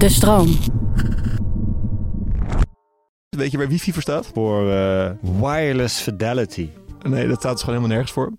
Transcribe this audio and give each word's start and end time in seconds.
De 0.00 0.08
stroom. 0.08 0.58
Weet 3.28 3.50
je 3.50 3.58
waar 3.58 3.68
wifi 3.68 3.92
voor 3.92 4.02
staat? 4.02 4.30
Voor 4.34 4.70
eh, 4.70 5.10
wireless 5.40 6.00
fidelity. 6.00 6.68
Nee, 7.02 7.28
dat 7.28 7.38
staat 7.38 7.52
dus 7.52 7.62
gewoon 7.62 7.76
helemaal 7.76 7.96
nergens 7.96 8.12
voor. 8.12 8.32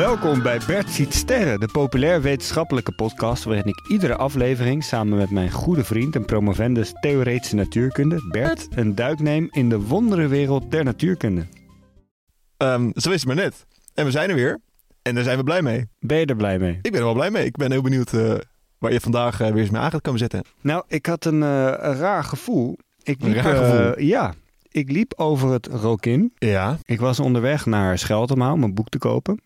Welkom 0.00 0.42
bij 0.42 0.60
Bert 0.66 0.90
Ziet 0.90 1.14
Sterren, 1.14 1.60
de 1.60 1.68
populair 1.72 2.22
wetenschappelijke 2.22 2.92
podcast 2.92 3.44
waarin 3.44 3.64
ik 3.64 3.88
iedere 3.88 4.16
aflevering 4.16 4.84
samen 4.84 5.18
met 5.18 5.30
mijn 5.30 5.50
goede 5.50 5.84
vriend 5.84 6.14
en 6.16 6.24
promovendus 6.24 6.92
theoretische 7.00 7.54
natuurkunde, 7.54 8.28
Bert, 8.30 8.68
een 8.70 8.94
duik 8.94 9.18
neem 9.18 9.48
in 9.50 9.68
de 9.68 9.80
wonderenwereld 9.80 10.70
der 10.70 10.84
natuurkunde. 10.84 11.46
Ehm, 12.56 12.90
zo 12.94 13.10
is 13.10 13.16
het 13.16 13.26
maar 13.26 13.36
net. 13.36 13.66
En 13.94 14.04
we 14.04 14.10
zijn 14.10 14.28
er 14.28 14.34
weer. 14.34 14.60
En 15.02 15.14
daar 15.14 15.24
zijn 15.24 15.36
we 15.36 15.44
blij 15.44 15.62
mee. 15.62 15.88
Ben 15.98 16.18
je 16.18 16.26
er 16.26 16.36
blij 16.36 16.58
mee? 16.58 16.78
Ik 16.82 16.90
ben 16.90 17.00
er 17.00 17.04
wel 17.04 17.14
blij 17.14 17.30
mee. 17.30 17.44
Ik 17.44 17.56
ben 17.56 17.70
heel 17.70 17.82
benieuwd 17.82 18.12
eh, 18.12 18.34
waar 18.78 18.92
je 18.92 19.00
vandaag 19.00 19.40
eh, 19.40 19.48
weer 19.48 19.60
eens 19.60 19.70
mee 19.70 19.80
aan 19.80 19.90
gaat 19.90 20.00
komen 20.00 20.20
zetten. 20.20 20.44
Nou, 20.60 20.84
ik 20.88 21.06
had 21.06 21.24
een, 21.24 21.42
eh, 21.42 21.74
een 21.78 21.96
raar 21.96 22.24
gevoel. 22.24 22.78
Ik 23.02 23.22
Een 23.22 23.32
liep, 23.32 23.42
raar 23.42 23.54
eh, 23.54 23.70
gevoel? 23.70 24.00
ja, 24.04 24.34
ik 24.68 24.90
liep 24.90 25.12
over 25.16 25.50
het 25.50 25.66
Rokin. 25.66 26.32
Ja. 26.34 26.78
Ik 26.84 27.00
was 27.00 27.20
onderweg 27.20 27.66
naar 27.66 27.98
Scheltema 27.98 28.52
om 28.52 28.62
een 28.62 28.74
boek 28.74 28.88
te 28.88 28.98
kopen. 28.98 29.40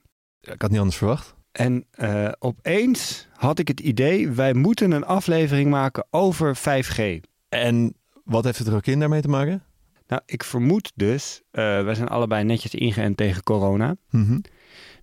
Ik 0.53 0.63
had 0.63 0.71
niet 0.71 0.79
anders 0.79 0.97
verwacht. 0.97 1.35
En 1.53 1.85
eh, 1.91 2.29
opeens 2.39 3.29
had 3.37 3.59
ik 3.59 3.69
het 3.69 3.81
idee, 3.81 4.31
wij 4.31 4.55
moeten 4.55 4.93
een 4.93 5.05
aflevering 5.05 5.71
maken 5.71 6.07
over 6.11 6.57
5G. 6.57 7.21
En 7.49 7.95
wat 8.25 8.45
heeft 8.45 8.59
het 8.59 8.67
er 8.67 8.75
ook 8.75 8.87
in 8.87 8.99
daarmee 9.01 9.21
te 9.21 9.29
maken? 9.29 9.63
Nou, 10.07 10.23
ik 10.27 10.45
vermoed 10.45 10.93
dus, 10.95 11.43
eh, 11.51 11.63
wij 11.63 11.95
zijn 11.95 12.09
allebei 12.09 12.45
netjes 12.45 12.75
ingeënt 12.75 13.17
tegen 13.17 13.43
corona, 13.43 13.97
Mhm. 14.11 14.39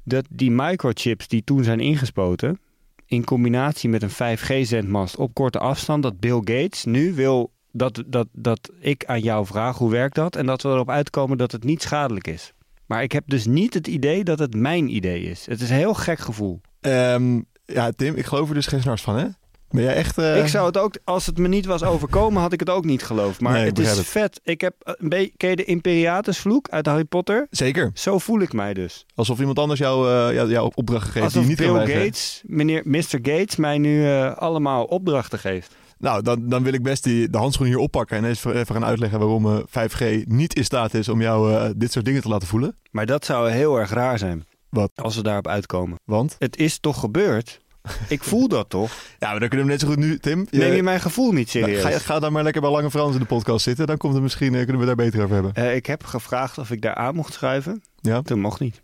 dat 0.03 0.25
die 0.29 0.51
microchips 0.51 1.27
die 1.27 1.43
toen 1.43 1.63
zijn 1.63 1.79
ingespoten, 1.79 2.59
in 3.05 3.23
combinatie 3.23 3.89
met 3.89 4.03
een 4.03 4.09
5G-zendmast 4.09 5.15
op 5.15 5.33
korte 5.33 5.59
afstand, 5.59 6.03
dat 6.03 6.19
Bill 6.19 6.37
Gates 6.43 6.85
nu 6.85 7.13
wil 7.13 7.51
dat, 7.71 8.03
dat, 8.07 8.27
dat 8.31 8.71
ik 8.79 9.05
aan 9.05 9.21
jou 9.21 9.45
vraag 9.45 9.77
hoe 9.77 9.91
werkt 9.91 10.15
dat 10.15 10.35
en 10.35 10.45
dat 10.45 10.61
we 10.61 10.69
erop 10.69 10.89
uitkomen 10.89 11.37
dat 11.37 11.51
het 11.51 11.63
niet 11.63 11.81
schadelijk 11.81 12.27
is. 12.27 12.53
Maar 12.91 13.03
ik 13.03 13.11
heb 13.11 13.23
dus 13.27 13.45
niet 13.45 13.73
het 13.73 13.87
idee 13.87 14.23
dat 14.23 14.39
het 14.39 14.55
mijn 14.55 14.95
idee 14.95 15.21
is. 15.23 15.45
Het 15.45 15.61
is 15.61 15.69
een 15.69 15.75
heel 15.75 15.93
gek 15.93 16.19
gevoel. 16.19 16.61
Ehm, 16.81 17.39
ja, 17.65 17.91
Tim, 17.95 18.15
ik 18.15 18.25
geloof 18.25 18.47
er 18.49 18.53
dus 18.53 18.65
geen 18.67 18.81
snars 18.81 19.01
van, 19.01 19.17
hè? 19.17 19.25
Ben 19.69 19.83
jij 19.83 19.93
echt... 19.95 20.17
eh, 20.17 20.37
Ik 20.43 20.47
zou 20.47 20.65
het 20.65 20.77
ook, 20.77 20.93
als 21.03 21.25
het 21.25 21.37
me 21.37 21.47
niet 21.47 21.65
was 21.65 21.83
overkomen, 21.83 22.41
had 22.41 22.53
ik 22.53 22.59
het 22.59 22.69
ook 22.69 22.85
niet 22.85 23.03
geloofd. 23.03 23.41
Maar 23.41 23.53
Nee, 23.53 23.65
het 23.65 23.79
is 23.79 23.97
het. 23.97 24.05
vet. 24.05 24.39
Ik 24.43 24.61
heb 24.61 24.73
een 24.83 25.09
beetje, 25.09 25.31
ken 25.37 25.49
je 25.49 25.55
de 25.55 25.63
Imperiatusvloek 25.65 26.69
uit 26.69 26.85
Harry 26.85 27.03
Potter? 27.03 27.47
Zeker. 27.49 27.91
Zo 27.93 28.17
voel 28.17 28.39
ik 28.41 28.53
mij 28.53 28.73
dus. 28.73 29.05
Alsof 29.15 29.39
iemand 29.39 29.59
anders 29.59 29.79
jou, 29.79 30.09
eh, 30.09 30.33
jou, 30.33 30.49
jou 30.49 30.71
opdrachten 30.75 31.11
geeft 31.11 31.25
Alsof 31.25 31.39
die 31.41 31.49
niet 31.49 31.57
Bill. 31.57 31.95
Gates, 32.03 32.41
meneer 32.45 32.81
Mr. 32.85 33.03
Gates, 33.21 33.55
mij 33.55 33.77
nu 33.77 34.05
eh, 34.07 34.35
allemaal 34.37 34.83
opdrachten 34.83 35.39
geeft. 35.39 35.75
Nou, 36.01 36.21
dan, 36.21 36.49
dan 36.49 36.63
wil 36.63 36.73
ik 36.73 36.83
best 36.83 37.03
die, 37.03 37.29
de 37.29 37.37
handschoen 37.37 37.67
hier 37.67 37.77
oppakken 37.77 38.17
en 38.17 38.23
eens 38.25 38.45
even 38.45 38.75
gaan 38.75 38.85
uitleggen 38.85 39.19
waarom 39.19 39.45
eh, 39.45 39.59
5G 39.89 40.25
niet 40.27 40.53
in 40.55 40.63
staat 40.63 40.93
is 40.93 41.09
om 41.09 41.21
jou 41.21 41.53
eh, 41.55 41.69
dit 41.75 41.91
soort 41.91 42.05
dingen 42.05 42.21
te 42.21 42.27
laten 42.27 42.47
voelen. 42.47 42.75
Maar 42.91 43.05
dat 43.05 43.25
zou 43.25 43.49
heel 43.49 43.77
erg 43.79 43.89
raar 43.89 44.17
zijn. 44.17 44.45
Wat? 44.69 44.91
Als 44.95 45.15
we 45.15 45.23
daarop 45.23 45.47
uitkomen. 45.47 45.99
Want? 46.05 46.35
Het 46.39 46.57
is 46.57 46.79
toch 46.79 46.99
gebeurd? 46.99 47.59
Ik 48.07 48.23
voel 48.23 48.47
dat 48.47 48.69
toch? 48.69 48.91
Ja, 49.19 49.29
maar 49.29 49.39
dan 49.39 49.49
kunnen 49.49 49.65
we 49.67 49.71
net 49.71 49.81
zo 49.81 49.87
goed 49.87 49.97
nu, 49.97 50.17
Tim. 50.19 50.47
Neem 50.51 50.73
je 50.73 50.83
mijn 50.83 50.99
gevoel 51.01 51.31
niet 51.31 51.53
Nou, 51.53 51.65
serieus? 51.65 51.81
ga, 51.83 51.99
ga 52.13 52.19
dan 52.19 52.31
maar 52.33 52.43
lekker 52.43 52.61
bij 52.61 52.71
Lange 52.71 52.89
Frans 52.91 53.13
in 53.13 53.19
de 53.19 53.25
podcast 53.25 53.63
zitten. 53.63 53.87
Dan 53.87 53.97
komt 53.97 54.13
het 54.13 54.21
misschien, 54.21 54.55
eh, 54.55 54.61
kunnen 54.63 54.79
we 54.79 54.85
daar 54.85 54.95
beter 54.95 55.21
over 55.23 55.33
hebben. 55.33 55.53
Eh, 55.53 55.75
ik 55.75 55.85
heb 55.85 56.03
gevraagd 56.03 56.57
of 56.57 56.71
ik 56.71 56.81
daar 56.81 56.95
aan 56.95 57.15
mocht 57.15 57.33
schuiven. 57.33 57.81
Ja, 58.01 58.21
Toen 58.21 58.39
mocht 58.39 58.59
niet. 58.59 58.81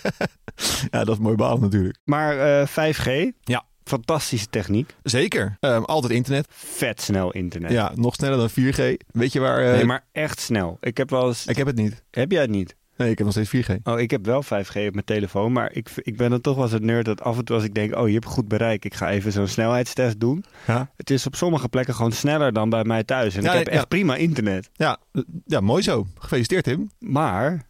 ja 0.90 1.04
dat 1.04 1.08
is 1.08 1.18
mooi 1.18 1.36
behaald 1.36 1.60
natuurlijk. 1.60 1.98
Maar 2.04 2.60
eh, 2.60 2.66
5G, 2.66 3.30
Ja. 3.40 3.64
Fantastische 3.90 4.46
techniek. 4.50 4.94
Zeker. 5.02 5.56
Ehm, 5.60 5.82
altijd 5.82 6.12
internet. 6.12 6.46
Vet 6.50 7.00
snel 7.00 7.30
internet. 7.32 7.70
Ja, 7.70 7.92
nog 7.94 8.14
sneller 8.14 8.36
dan 8.38 8.50
4G. 8.50 8.96
Weet 9.12 9.32
je 9.32 9.40
waar... 9.40 9.58
eh, 9.64 9.72
Nee, 9.72 9.84
maar 9.84 10.04
echt 10.12 10.40
snel. 10.40 10.76
Ik 10.80 10.96
heb 10.96 11.10
wel 11.10 11.26
eens... 11.28 11.46
Ik 11.46 11.56
heb 11.56 11.66
het 11.66 11.76
niet. 11.76 12.02
Heb 12.10 12.30
jij 12.30 12.40
het 12.40 12.50
niet? 12.50 12.76
Nee, 12.96 13.10
ik 13.10 13.18
heb 13.18 13.26
nog 13.26 13.36
steeds 13.44 13.68
4G. 13.70 13.74
Oh, 13.84 14.00
ik 14.00 14.10
heb 14.10 14.26
wel 14.26 14.42
5G 14.44 14.68
op 14.86 14.92
mijn 14.92 15.04
telefoon, 15.04 15.52
maar 15.52 15.72
ik, 15.72 15.88
ik 15.96 16.16
ben 16.16 16.30
dan 16.30 16.40
toch 16.40 16.56
wel 16.56 16.68
zo'n 16.68 16.84
nerd 16.84 17.04
dat 17.04 17.20
af 17.20 17.38
en 17.38 17.44
toe 17.44 17.56
als 17.56 17.64
ik 17.64 17.74
denk, 17.74 17.96
oh, 17.96 18.06
je 18.08 18.14
hebt 18.14 18.24
goed 18.26 18.48
bereik, 18.48 18.84
ik 18.84 18.94
ga 18.94 19.10
even 19.10 19.32
zo'n 19.32 19.46
snelheidstest 19.46 20.20
doen. 20.20 20.44
Ja, 20.66 20.90
Het 20.96 21.10
is 21.10 21.26
op 21.26 21.34
sommige 21.36 21.68
plekken 21.68 21.94
gewoon 21.94 22.12
sneller 22.12 22.52
dan 22.52 22.70
bij 22.70 22.84
mij 22.84 23.04
thuis. 23.04 23.34
En 23.34 23.42
Ja, 23.42 23.52
ik 23.52 23.58
heb 23.58 23.66
ja. 23.66 23.72
echt 23.72 23.88
prima 23.88 24.16
internet. 24.16 24.70
ja, 24.72 24.98
ja 25.46 25.60
mooi 25.60 25.82
zo. 25.82 26.06
Gefeliciteerd, 26.18 26.64
Tim. 26.64 26.90
Maar, 26.98 27.66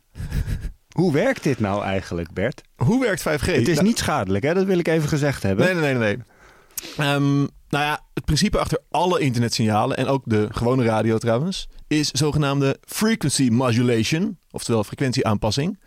hoe 0.95 1.13
werkt 1.13 1.43
dit 1.43 1.61
nou 1.61 1.83
eigenlijk, 1.83 2.33
Bert? 2.33 2.63
Hoe 2.77 3.01
werkt 3.01 3.21
5G? 3.21 3.45
Het 3.45 3.69
is 3.69 3.75
Nou, 3.75 3.87
niet 3.87 3.99
schadelijk, 3.99 4.45
hè? 4.45 4.55
Dat 4.55 4.65
wil 4.67 4.79
ik 4.79 4.89
even 4.89 5.09
gezegd 5.09 5.43
hebben. 5.43 5.65
Nee, 5.65 5.75
nee, 5.75 5.95
nee, 5.95 6.17
nee. 6.17 6.25
Ehm, 6.97 7.39
nou 7.69 7.85
ja, 7.85 8.01
het 8.15 8.25
principe 8.25 8.59
achter 8.59 8.79
alle 8.91 9.21
internetsignalen 9.21 9.97
en 9.97 10.07
ook 10.07 10.23
de 10.25 10.49
gewone 10.51 10.85
radio 10.85 11.19
trouwens, 11.19 11.69
is 11.87 12.11
zogenaamde 12.11 12.79
frequency 12.81 13.49
modulation, 13.49 14.39
oftewel 14.51 14.85
frequentieaanpassing. 14.85 15.79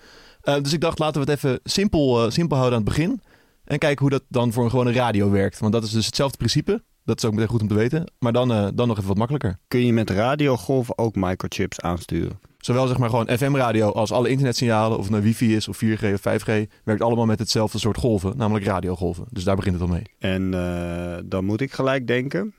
Eh, 0.41 0.55
dus 0.61 0.73
ik 0.73 0.81
dacht, 0.81 0.99
laten 0.99 1.25
we 1.25 1.31
het 1.31 1.43
even 1.43 1.59
simpel, 1.63 2.25
eh, 2.25 2.31
simpel 2.31 2.57
houden 2.57 2.79
aan 2.79 2.85
het 2.85 2.95
begin 2.95 3.21
en 3.65 3.77
kijken 3.77 4.01
hoe 4.01 4.09
dat 4.09 4.23
dan 4.29 4.53
voor 4.53 4.63
een 4.63 4.69
gewone 4.69 4.91
radio 4.91 5.29
werkt. 5.29 5.59
Want 5.59 5.73
dat 5.73 5.83
is 5.83 5.91
dus 5.91 6.05
hetzelfde 6.05 6.37
principe. 6.37 6.83
Dat 7.05 7.17
is 7.17 7.25
ook 7.25 7.33
meteen 7.33 7.47
goed 7.49 7.61
om 7.61 7.67
te 7.67 7.73
weten. 7.73 8.11
Maar 8.19 8.33
dan, 8.33 8.51
eh, 8.51 8.67
dan 8.73 8.87
nog 8.87 8.97
even 8.97 9.07
wat 9.07 9.17
makkelijker. 9.17 9.57
Kun 9.67 9.85
je 9.85 9.93
met 9.93 10.09
radiogolven 10.09 10.97
ook 10.97 11.15
microchips 11.15 11.79
aansturen? 11.79 12.39
Zowel 12.65 12.87
zeg 12.87 12.97
maar 12.97 13.09
gewoon 13.09 13.37
FM-radio 13.37 13.91
als 13.91 14.11
alle 14.11 14.29
internetsignalen, 14.29 14.97
of 14.97 15.03
het 15.03 15.11
nou 15.11 15.23
wifi 15.23 15.55
is 15.55 15.67
of 15.67 15.83
4G 15.83 16.13
of 16.13 16.19
5G, 16.19 16.51
werkt 16.83 17.01
allemaal 17.01 17.25
met 17.25 17.39
hetzelfde 17.39 17.79
soort 17.79 17.97
golven, 17.97 18.37
namelijk 18.37 18.65
radiogolven. 18.65 19.25
Dus 19.29 19.43
daar 19.43 19.55
begint 19.55 19.73
het 19.73 19.83
al 19.83 19.93
mee. 19.93 20.03
En 20.19 20.53
eh, 20.53 21.17
dan 21.25 21.45
moet 21.45 21.61
ik 21.61 21.73
gelijk 21.73 22.07
denken 22.07 22.53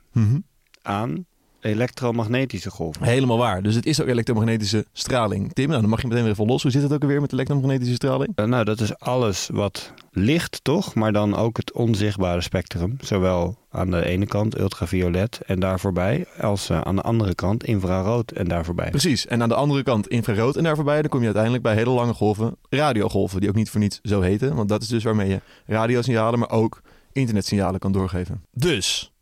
aan 0.83 1.27
elektromagnetische 1.65 2.71
golven. 2.71 3.03
Helemaal 3.03 3.39
waar. 3.39 3.63
Dus 3.63 3.75
het 3.75 3.87
is 3.87 4.01
ook 4.01 4.09
elektromagnetische 4.09 4.87
straling. 4.93 5.53
Tim, 5.53 5.69
nou, 5.69 5.81
dan 5.81 5.91
mag 5.91 6.01
je 6.01 6.07
meteen 6.07 6.23
weer 6.23 6.33
even 6.33 6.47
los. 6.47 6.63
Hoe 6.63 6.71
zit 6.71 6.83
het 6.83 6.93
ook 6.93 7.03
alweer 7.03 7.21
met 7.21 7.33
elektromagnetische 7.33 7.95
straling? 7.95 8.33
Eh, 8.35 8.45
nou, 8.45 8.65
dat 8.65 8.81
is 8.81 8.99
alles 8.99 9.49
wat 9.53 9.93
licht, 10.13 10.61
toch? 10.63 10.95
Maar 10.95 11.13
dan 11.13 11.37
ook 11.37 11.57
het 11.57 11.73
onzichtbare 11.73 12.41
spectrum. 12.41 12.97
Zowel 13.01 13.57
aan 13.71 13.91
de 13.91 14.05
ene 14.05 14.27
kant 14.27 14.59
ultraviolet 14.59 15.41
en 15.47 15.61
daar 15.61 15.81
voorbij, 15.81 16.27
als 16.41 16.71
eh, 16.71 16.81
aan 16.81 16.97
de 16.97 17.03
andere 17.03 17.35
kant 17.35 17.65
infrarood 17.65 18.31
en 18.31 18.49
daar 18.49 18.65
voorbij. 18.65 18.91
Precies. 18.91 19.27
En 19.27 19.43
aan 19.43 19.49
de 19.49 19.55
andere 19.55 19.83
kant 19.83 20.09
infrarood 20.09 20.57
en 20.57 20.63
daar 20.63 20.77
voorbij, 20.77 21.01
dan 21.01 21.11
kom 21.11 21.19
je 21.19 21.25
uiteindelijk 21.25 21.63
bij 21.63 21.75
hele 21.75 21.91
lange 21.91 22.15
golven, 22.15 22.57
radiogolven, 22.69 23.41
die 23.41 23.49
ook 23.49 23.55
niet 23.55 23.71
voor 23.71 23.81
niets 23.81 24.01
zo 24.03 24.21
heten. 24.21 24.55
Want 24.55 24.69
dat 24.69 24.83
is 24.83 24.89
dus 24.89 25.05
waarmee 25.05 25.29
je 25.29 25.41
radiosignalen, 25.67 26.39
maar 26.39 26.51
ook 26.51 26.83
internetsignalen 27.13 27.81
kan 27.81 27.93
doorgeven. 27.93 28.45
Dus, 28.53 29.13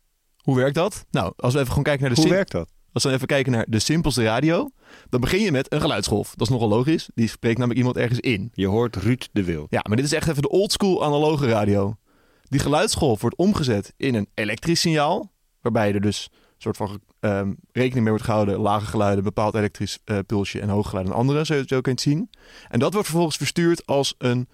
hoe 0.43 0.55
werkt 0.55 0.75
dat? 0.75 1.05
Nou, 1.11 1.33
als 1.35 1.53
we 1.53 1.59
even 1.59 1.69
gewoon 1.69 1.83
kijken 1.83 2.05
naar 2.05 2.15
de 2.15 2.21
Hoe 2.21 2.29
werkt 2.29 2.51
dat? 2.51 2.69
Als 2.93 3.03
we 3.03 3.11
even 3.11 3.27
kijken 3.27 3.51
naar 3.51 3.65
de 3.69 3.79
simpelste 3.79 4.23
radio, 4.23 4.69
dan 5.09 5.21
begin 5.21 5.41
je 5.41 5.51
met 5.51 5.73
een 5.73 5.81
geluidsgolf. 5.81 6.29
Dat 6.35 6.47
is 6.47 6.53
nogal 6.53 6.67
logisch. 6.67 7.09
Die 7.13 7.27
spreekt 7.27 7.57
namelijk 7.57 7.79
iemand 7.79 7.97
ergens 7.97 8.19
in. 8.19 8.51
Je 8.53 8.67
hoort 8.67 8.95
Ruud 8.95 9.27
de 9.31 9.43
Wild. 9.43 9.67
Ja, 9.69 9.81
maar 9.87 9.95
dit 9.95 10.05
is 10.05 10.13
echt 10.13 10.27
even 10.27 10.41
de 10.41 10.49
oldschool 10.49 11.03
analoge 11.03 11.47
radio. 11.47 11.95
Die 12.43 12.59
geluidsgolf 12.59 13.21
wordt 13.21 13.35
omgezet 13.35 13.93
in 13.97 14.15
een 14.15 14.27
elektrisch 14.33 14.79
signaal. 14.79 15.31
Waarbij 15.61 15.93
er 15.93 16.01
dus 16.01 16.29
een 16.31 16.39
soort 16.57 16.77
van 16.77 17.01
ehm, 17.19 17.53
rekening 17.71 18.01
mee 18.01 18.09
wordt 18.09 18.23
gehouden. 18.23 18.59
Lage 18.59 18.85
geluiden, 18.85 19.17
een 19.17 19.23
bepaald 19.23 19.55
elektrisch 19.55 19.99
eh, 20.05 20.17
pulsje 20.25 20.59
en 20.59 20.69
hoge 20.69 20.87
geluiden 20.87 21.15
andere. 21.15 21.45
Zo, 21.45 21.53
zo 21.53 21.81
kun 21.81 21.81
je 21.81 21.89
het 21.89 22.01
zien. 22.01 22.29
En 22.69 22.79
dat 22.79 22.93
wordt 22.93 23.07
vervolgens 23.07 23.37
verstuurd 23.37 23.85
als 23.85 24.15
een 24.17 24.47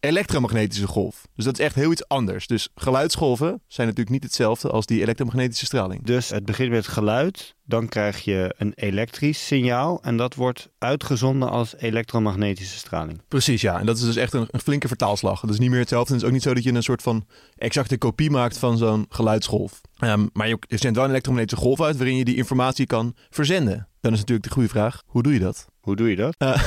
elektromagnetische 0.00 0.86
golf. 0.86 1.26
Dus 1.34 1.44
dat 1.44 1.58
is 1.58 1.64
echt 1.64 1.74
heel 1.74 1.92
iets 1.92 2.08
anders. 2.08 2.46
Dus 2.46 2.68
geluidsgolven 2.74 3.60
zijn 3.66 3.86
natuurlijk 3.86 4.14
niet 4.14 4.24
hetzelfde 4.24 4.70
als 4.70 4.86
die 4.86 5.00
elektromagnetische 5.00 5.64
straling. 5.64 6.04
Dus 6.04 6.30
het 6.30 6.44
begint 6.44 6.70
met 6.70 6.86
geluid, 6.86 7.54
dan 7.64 7.88
krijg 7.88 8.24
je 8.24 8.54
een 8.58 8.72
elektrisch 8.74 9.46
signaal 9.46 10.02
en 10.02 10.16
dat 10.16 10.34
wordt 10.34 10.68
uitgezonden 10.78 11.50
als 11.50 11.76
elektromagnetische 11.76 12.78
straling. 12.78 13.22
Precies, 13.28 13.60
ja. 13.60 13.78
En 13.80 13.86
dat 13.86 13.96
is 13.96 14.02
dus 14.02 14.16
echt 14.16 14.32
een, 14.32 14.48
een 14.50 14.60
flinke 14.60 14.88
vertaalslag. 14.88 15.40
Dat 15.40 15.50
is 15.50 15.58
niet 15.58 15.70
meer 15.70 15.78
hetzelfde. 15.78 16.12
Het 16.12 16.22
is 16.22 16.28
ook 16.28 16.34
niet 16.34 16.42
zo 16.42 16.54
dat 16.54 16.64
je 16.64 16.72
een 16.72 16.82
soort 16.82 17.02
van 17.02 17.26
exacte 17.56 17.98
kopie 17.98 18.30
maakt 18.30 18.58
van 18.58 18.78
zo'n 18.78 19.06
geluidsgolf. 19.08 19.80
Ehm, 19.96 20.26
maar 20.32 20.48
je, 20.48 20.58
je 20.68 20.76
zendt 20.76 20.96
wel 20.96 21.04
een 21.04 21.10
elektromagnetische 21.10 21.64
golf 21.64 21.80
uit 21.80 21.96
waarin 21.96 22.16
je 22.16 22.24
die 22.24 22.36
informatie 22.36 22.86
kan 22.86 23.14
verzenden. 23.30 23.88
Dan 24.00 24.12
is 24.12 24.18
natuurlijk 24.18 24.46
de 24.46 24.52
goede 24.52 24.68
vraag, 24.68 25.02
hoe 25.06 25.22
doe 25.22 25.32
je 25.32 25.38
dat? 25.38 25.66
Hoe 25.80 25.96
doe 25.96 26.10
je 26.10 26.16
dat? 26.16 26.34
Eh, 26.38 26.62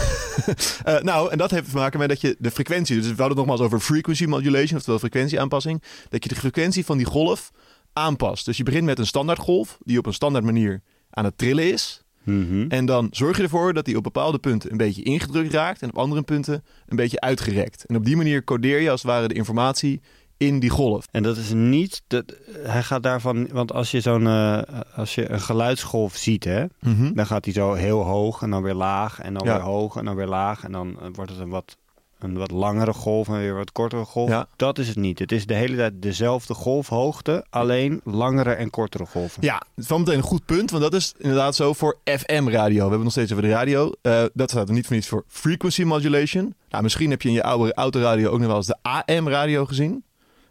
eh, 0.95 1.03
nou, 1.03 1.31
en 1.31 1.37
dat 1.37 1.51
heeft 1.51 1.69
te 1.69 1.75
maken 1.75 1.99
met 1.99 2.09
dat 2.09 2.21
je 2.21 2.35
de 2.39 2.51
frequentie, 2.51 2.95
dus 2.95 3.03
we 3.03 3.09
hadden 3.09 3.27
het 3.27 3.37
nogmaals 3.37 3.61
over 3.61 3.79
frequency 3.79 4.25
modulation, 4.25 4.77
oftewel 4.77 4.99
frequentieaanpassing, 4.99 5.83
dat 6.09 6.23
je 6.23 6.29
de 6.29 6.35
frequentie 6.35 6.85
van 6.85 6.97
die 6.97 7.05
golf 7.05 7.51
aanpast. 7.93 8.45
Dus 8.45 8.57
je 8.57 8.63
begint 8.63 8.85
met 8.85 8.99
een 8.99 9.05
standaardgolf 9.05 9.77
die 9.83 9.97
op 9.97 10.05
een 10.05 10.13
standaard 10.13 10.45
manier 10.45 10.81
aan 11.09 11.25
het 11.25 11.37
trillen 11.37 11.71
is. 11.71 12.03
Mhm. 12.23 12.65
En 12.67 12.85
dan 12.85 13.07
zorg 13.11 13.37
je 13.37 13.43
ervoor 13.43 13.73
dat 13.73 13.85
die 13.85 13.97
op 13.97 14.03
bepaalde 14.03 14.39
punten 14.39 14.71
een 14.71 14.77
beetje 14.77 15.03
ingedrukt 15.03 15.53
raakt 15.53 15.81
en 15.81 15.89
op 15.89 15.97
andere 15.97 16.21
punten 16.21 16.63
een 16.87 16.95
beetje 16.95 17.19
uitgerekt. 17.19 17.85
En 17.85 17.95
op 17.95 18.05
die 18.05 18.17
manier 18.17 18.43
codeer 18.43 18.79
je 18.79 18.91
als 18.91 19.01
het 19.01 19.11
ware 19.11 19.27
de 19.27 19.33
informatie 19.33 20.01
in 20.39 20.59
die 20.59 20.69
golf. 20.69 21.05
En 21.11 21.23
dat 21.23 21.37
is 21.37 21.51
niet, 21.53 22.01
dat, 22.07 22.23
hij 22.63 22.83
gaat 22.83 23.03
daarvan, 23.03 23.47
want 23.51 23.73
als 23.73 23.91
je 23.91 24.01
zo'n, 24.01 24.27
eh, 24.27 24.61
als 24.95 25.15
je 25.15 25.29
een 25.31 25.41
geluidsgolf 25.41 26.15
ziet, 26.15 26.43
hè, 26.43 26.65
dan 27.13 27.25
gaat 27.25 27.45
hij 27.45 27.53
zo 27.53 27.73
heel 27.73 28.01
hoog 28.01 28.41
en 28.41 28.49
dan 28.49 28.63
weer 28.63 28.73
laag 28.73 29.19
en 29.19 29.33
dan 29.33 29.47
Ja. 29.47 29.53
weer 29.53 29.61
hoog 29.63 29.95
en 29.95 30.05
dan 30.05 30.15
weer 30.15 30.27
laag 30.27 30.63
en 30.63 30.71
dan 30.71 30.99
eh, 31.01 31.07
wordt 31.13 31.31
het 31.31 31.39
een 31.39 31.49
wat, 31.49 31.77
een 32.19 32.37
wat 32.37 32.51
langere 32.51 32.93
golf 32.93 33.27
en 33.27 33.37
weer 33.37 33.55
wat 33.55 33.71
kortere 33.71 34.05
golf. 34.05 34.29
Ja. 34.29 34.47
Dat 34.55 34.77
is 34.77 34.87
het 34.87 34.97
niet. 34.97 35.19
Het 35.19 35.31
is 35.31 35.45
de 35.45 35.53
hele 35.53 35.75
tijd 35.75 35.93
dezelfde 36.01 36.53
golfhoogte, 36.53 37.45
alleen 37.49 38.01
langere 38.03 38.51
en 38.53 38.69
kortere 38.69 39.05
golven. 39.05 39.43
Ja, 39.43 39.61
wel 39.87 39.99
meteen 39.99 40.15
een 40.17 40.21
goed 40.23 40.45
punt, 40.45 40.71
want 40.71 40.83
dat 40.83 40.93
is 40.93 41.13
inderdaad 41.17 41.55
zo 41.55 41.73
voor 41.73 41.97
FM-radio. 42.03 42.75
We 42.75 42.79
hebben 42.81 43.03
nog 43.03 43.11
steeds 43.11 43.31
over 43.31 43.43
de 43.43 43.49
radio. 43.49 43.91
Eh, 44.01 44.23
dat 44.33 44.49
staat 44.49 44.67
er 44.67 44.73
niet 44.73 44.85
voor 44.85 44.95
niets 44.95 45.07
voor 45.07 45.23
frequency 45.27 45.83
modulation. 45.83 46.53
Nou, 46.69 46.83
misschien 46.83 47.09
heb 47.09 47.21
je 47.21 47.27
in 47.29 47.33
je 47.35 47.43
oude 47.43 47.73
autoradio 47.73 48.29
ook 48.31 48.39
nog 48.39 48.47
wel 48.47 48.55
eens 48.57 48.67
de 48.67 48.77
AM-radio 48.81 49.65
gezien. 49.65 50.03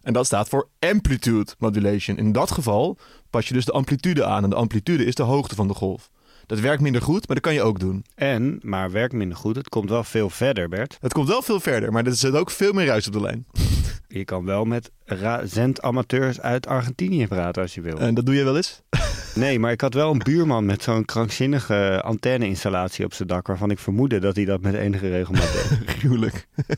En 0.09 0.15
dat 0.15 0.27
staat 0.27 0.49
voor 0.49 0.69
amplitude 0.79 1.53
modulation. 1.59 2.17
In 2.17 2.33
dat 2.33 2.51
geval 2.51 2.99
pas 3.31 3.49
je 3.49 3.55
dus 3.55 3.65
de 3.65 3.73
amplitude 3.73 4.25
aan. 4.25 4.45
En 4.45 4.51
de 4.51 4.57
amplitude 4.57 5.05
is 5.05 5.15
de 5.15 5.23
hoogte 5.23 5.55
van 5.55 5.69
de 5.69 5.75
golf. 5.75 6.11
Dat 6.47 6.61
werkt 6.61 6.83
minder 6.83 7.03
goed, 7.03 7.27
maar 7.27 7.37
dat 7.37 7.45
kan 7.45 7.55
je 7.55 7.63
ook 7.63 7.81
doen. 7.81 8.05
En, 8.15 8.59
maar 8.63 8.91
werkt 8.91 9.13
minder 9.13 9.37
goed, 9.37 9.57
het 9.57 9.69
komt 9.69 9.91
wel 9.91 10.05
veel 10.05 10.31
verder, 10.31 10.69
Bert. 10.69 10.97
Het 11.01 11.13
komt 11.13 11.29
wel 11.29 11.43
veel 11.43 11.61
verder, 11.61 11.93
maar 11.93 12.07
er 12.07 12.15
zit 12.15 12.35
ook 12.35 12.51
veel 12.51 12.73
meer 12.73 12.87
ruis 12.87 13.07
op 13.07 13.13
de 13.13 13.21
lijn. 13.21 13.47
Je 14.09 14.25
kan 14.25 14.45
wel 14.45 14.65
met 14.65 14.91
zendamateurs 15.45 16.41
uit 16.41 16.67
Argentinië 16.67 17.27
praten 17.27 17.63
als 17.63 17.75
je 17.75 17.81
wil. 17.81 17.99
En 17.99 18.15
dat 18.15 18.27
doe 18.27 18.35
je 18.35 18.45
wel 18.45 18.57
eens? 18.57 18.83
Nee, 19.39 19.59
maar 19.59 19.73
ik 19.73 19.81
had 19.81 19.95
wel 19.95 20.11
een 20.11 20.19
buurman 20.19 20.65
met 20.65 20.83
zo'n 20.83 21.05
krankzinnige 21.05 22.03
antenne-installatie 22.05 23.05
op 23.05 23.15
zijn 23.15 23.29
dak... 23.29 23.47
waarvan 23.47 23.71
ik 23.71 23.79
vermoedde 23.79 24.19
dat 24.19 24.37
hij 24.37 24.45
dat 24.45 24.61
met 24.61 24.75
enige 24.75 25.09
regelmaat 25.09 25.53
deed. 25.53 25.79
Gruwelijk. 25.99 26.47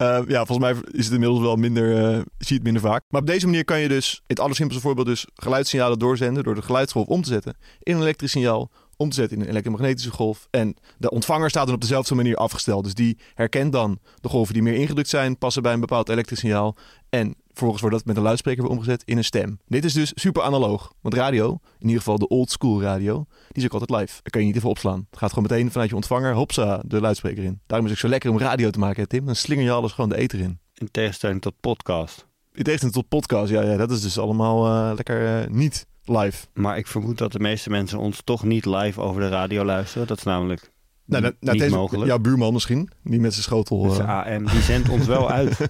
Eh, 0.00 0.20
ja, 0.26 0.44
volgens 0.44 0.58
mij 0.58 0.82
is 0.92 1.04
het 1.04 1.14
inmiddels 1.14 1.40
wel 1.40 1.56
minder, 1.56 1.96
eh, 1.96 2.12
zie 2.12 2.24
je 2.38 2.54
het 2.54 2.62
minder 2.62 2.82
vaak. 2.82 3.02
Maar 3.08 3.20
op 3.20 3.26
deze 3.26 3.46
manier 3.46 3.64
kan 3.64 3.80
je 3.80 3.88
dus, 3.88 4.14
in 4.14 4.22
het 4.26 4.40
allersimpelste 4.40 4.86
voorbeeld, 4.86 5.06
dus 5.06 5.26
geluidssignalen 5.34 5.98
doorzenden 5.98 6.44
door 6.44 6.54
de 6.54 6.62
geluidsgolf 6.62 7.06
om 7.06 7.22
te 7.22 7.28
zetten 7.28 7.56
in 7.82 7.94
een 7.94 8.00
elektrisch 8.02 8.30
signaal, 8.30 8.70
om 8.96 9.08
te 9.08 9.14
zetten 9.14 9.36
in 9.36 9.42
een 9.42 9.48
elektromagnetische 9.48 10.10
golf. 10.10 10.46
En 10.50 10.76
de 10.98 11.10
ontvanger 11.10 11.50
staat 11.50 11.66
dan 11.66 11.74
op 11.74 11.80
dezelfde 11.80 12.14
manier 12.14 12.36
afgesteld. 12.36 12.84
Dus 12.84 12.94
die 12.94 13.18
herkent 13.34 13.72
dan 13.72 13.98
de 14.20 14.28
golven 14.28 14.54
die 14.54 14.62
meer 14.62 14.74
ingedrukt 14.74 15.08
zijn, 15.08 15.38
passen 15.38 15.62
bij 15.62 15.72
een 15.72 15.80
bepaald 15.80 16.08
elektrisch 16.08 16.38
signaal. 16.38 16.76
En 17.08 17.34
vervolgens 17.60 17.80
wordt 17.80 17.96
dat 17.96 18.06
met 18.06 18.16
een 18.16 18.22
luidspreker 18.22 18.62
weer 18.62 18.72
omgezet 18.72 19.02
in 19.04 19.16
een 19.16 19.24
stem. 19.24 19.58
Dit 19.66 19.84
is 19.84 19.92
dus 19.92 20.12
super 20.14 20.42
analoog. 20.42 20.92
Want 21.00 21.14
radio, 21.14 21.58
in 21.78 21.86
ieder 21.86 21.98
geval 21.98 22.18
de 22.18 22.28
old 22.28 22.50
school 22.50 22.82
radio, 22.82 23.26
die 23.48 23.62
is 23.62 23.64
ook 23.64 23.80
altijd 23.80 24.00
live. 24.00 24.12
Daar 24.22 24.30
kan 24.30 24.40
je 24.40 24.46
niet 24.46 24.56
even 24.56 24.68
opslaan. 24.68 25.06
Het 25.10 25.18
gaat 25.18 25.32
gewoon 25.32 25.48
meteen 25.50 25.70
vanuit 25.70 25.90
je 25.90 25.96
ontvanger, 25.96 26.34
hopsa, 26.34 26.82
de 26.86 27.00
luidspreker 27.00 27.44
in. 27.44 27.60
Daarom 27.66 27.86
is 27.86 27.92
het 27.92 28.00
zo 28.00 28.08
lekker 28.08 28.30
om 28.30 28.38
radio 28.38 28.70
te 28.70 28.78
maken, 28.78 29.02
hè, 29.02 29.08
Tim. 29.08 29.26
Dan 29.26 29.36
slinger 29.36 29.64
je 29.64 29.70
alles 29.70 29.92
gewoon 29.92 30.10
de 30.10 30.16
ether 30.16 30.40
in. 30.40 30.58
In 30.74 30.90
tegenstelling 30.90 31.40
tot 31.40 31.54
podcast. 31.60 32.26
In 32.52 32.62
tegenstelling 32.62 32.98
tot 32.98 33.08
podcast, 33.08 33.50
ja, 33.50 33.62
ja 33.62 33.76
dat 33.76 33.90
is 33.90 34.02
dus 34.02 34.18
allemaal 34.18 34.66
eh, 34.66 34.94
lekker 34.96 35.42
eh, 35.42 35.50
niet 35.50 35.86
live. 36.04 36.46
Maar 36.54 36.78
ik 36.78 36.86
vermoed 36.86 37.18
dat 37.18 37.32
de 37.32 37.40
meeste 37.40 37.70
mensen 37.70 37.98
ons 37.98 38.20
toch 38.24 38.42
niet 38.42 38.64
live 38.64 39.00
over 39.00 39.20
de 39.20 39.28
radio 39.28 39.64
luisteren. 39.64 40.06
Dat 40.06 40.16
is 40.16 40.22
namelijk 40.22 40.70
Nou, 41.10 41.22
nou, 41.22 41.34
nou, 41.40 41.52
niet 41.56 41.62
deze- 41.62 41.76
mogelijk. 41.76 42.06
Jouw 42.06 42.18
buurman 42.18 42.52
misschien, 42.52 42.90
die 43.02 43.20
met 43.20 43.32
zijn 43.32 43.44
schotel... 43.44 43.82
Dus 43.82 43.98
eh, 43.98 44.26
AM, 44.26 44.46
die 44.46 44.60
zendt 44.60 44.88
ons 44.88 45.06
wel 45.06 45.30
uit. 45.30 45.58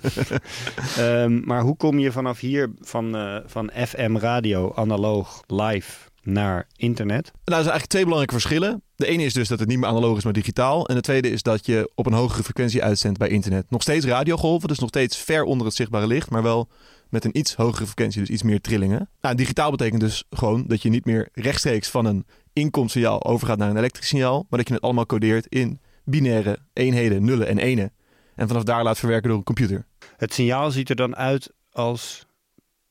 Ehm, 0.97 1.41
maar 1.45 1.63
hoe 1.63 1.77
kom 1.77 1.99
je 1.99 2.13
vanaf 2.13 2.41
hier 2.41 2.71
van, 2.81 3.17
eh, 3.17 3.37
van 3.47 3.71
FM 3.87 4.17
radio 4.17 4.73
analoog 4.75 5.43
live 5.47 6.09
naar 6.23 6.67
internet? 6.77 7.25
Nou, 7.25 7.33
er 7.45 7.45
zijn 7.45 7.57
eigenlijk 7.57 7.87
twee 7.91 8.03
belangrijke 8.03 8.35
verschillen. 8.35 8.83
De 8.97 9.07
ene 9.07 9.23
is 9.25 9.33
dus 9.33 9.49
dat 9.49 9.59
het 9.59 9.69
niet 9.69 9.79
meer 9.79 9.89
analoog 9.89 10.17
is, 10.17 10.25
maar 10.25 10.33
digitaal. 10.33 10.89
En 10.89 10.95
de 10.95 11.01
tweede 11.01 11.31
is 11.31 11.43
dat 11.43 11.67
je 11.67 11.91
op 11.95 12.07
een 12.07 12.13
hogere 12.13 12.43
frequentie 12.43 12.83
uitzendt 12.83 13.19
bij 13.19 13.29
internet. 13.29 13.71
Nog 13.71 13.83
steeds 13.83 14.07
radiogolven, 14.07 14.69
dus 14.69 14.79
nog 14.79 14.89
steeds 14.89 15.17
ver 15.17 15.43
onder 15.45 15.67
het 15.67 15.77
zichtbare 15.77 16.07
licht, 16.07 16.31
maar 16.31 16.43
wel 16.43 16.69
met 17.09 17.25
een 17.25 17.39
iets 17.39 17.55
hogere 17.55 17.85
frequentie, 17.87 18.21
dus 18.21 18.31
iets 18.31 18.43
meer 18.43 18.61
trillingen. 18.61 19.09
Nou, 19.21 19.35
digitaal 19.35 19.71
betekent 19.71 20.01
dus 20.01 20.25
gewoon 20.31 20.65
dat 20.67 20.83
je 20.83 20.89
niet 20.89 21.05
meer 21.05 21.29
rechtstreeks 21.33 21.89
van 21.89 22.05
een 22.05 22.27
inkomstsignaal 22.53 23.25
overgaat 23.25 23.59
naar 23.59 23.71
een 23.71 23.77
elektrisch 23.77 24.09
signaal, 24.09 24.47
maar 24.49 24.59
dat 24.59 24.69
je 24.69 24.75
het 24.75 24.83
allemaal 24.83 25.07
codeert 25.07 25.47
in 25.47 25.81
binaire 26.05 26.59
eenheden, 26.73 27.25
nullen 27.25 27.47
en 27.47 27.59
enen. 27.59 27.93
En 28.35 28.49
vanaf 28.49 28.63
daar 28.63 28.83
laat 28.83 28.99
verwerken 28.99 29.29
door 29.29 29.39
een 29.39 29.45
computer. 29.45 29.87
Het 30.17 30.35
signaal 30.35 30.71
ziet 30.71 30.89
er 30.91 30.97
dan 30.97 31.17
uit 31.17 31.53
als 31.71 32.27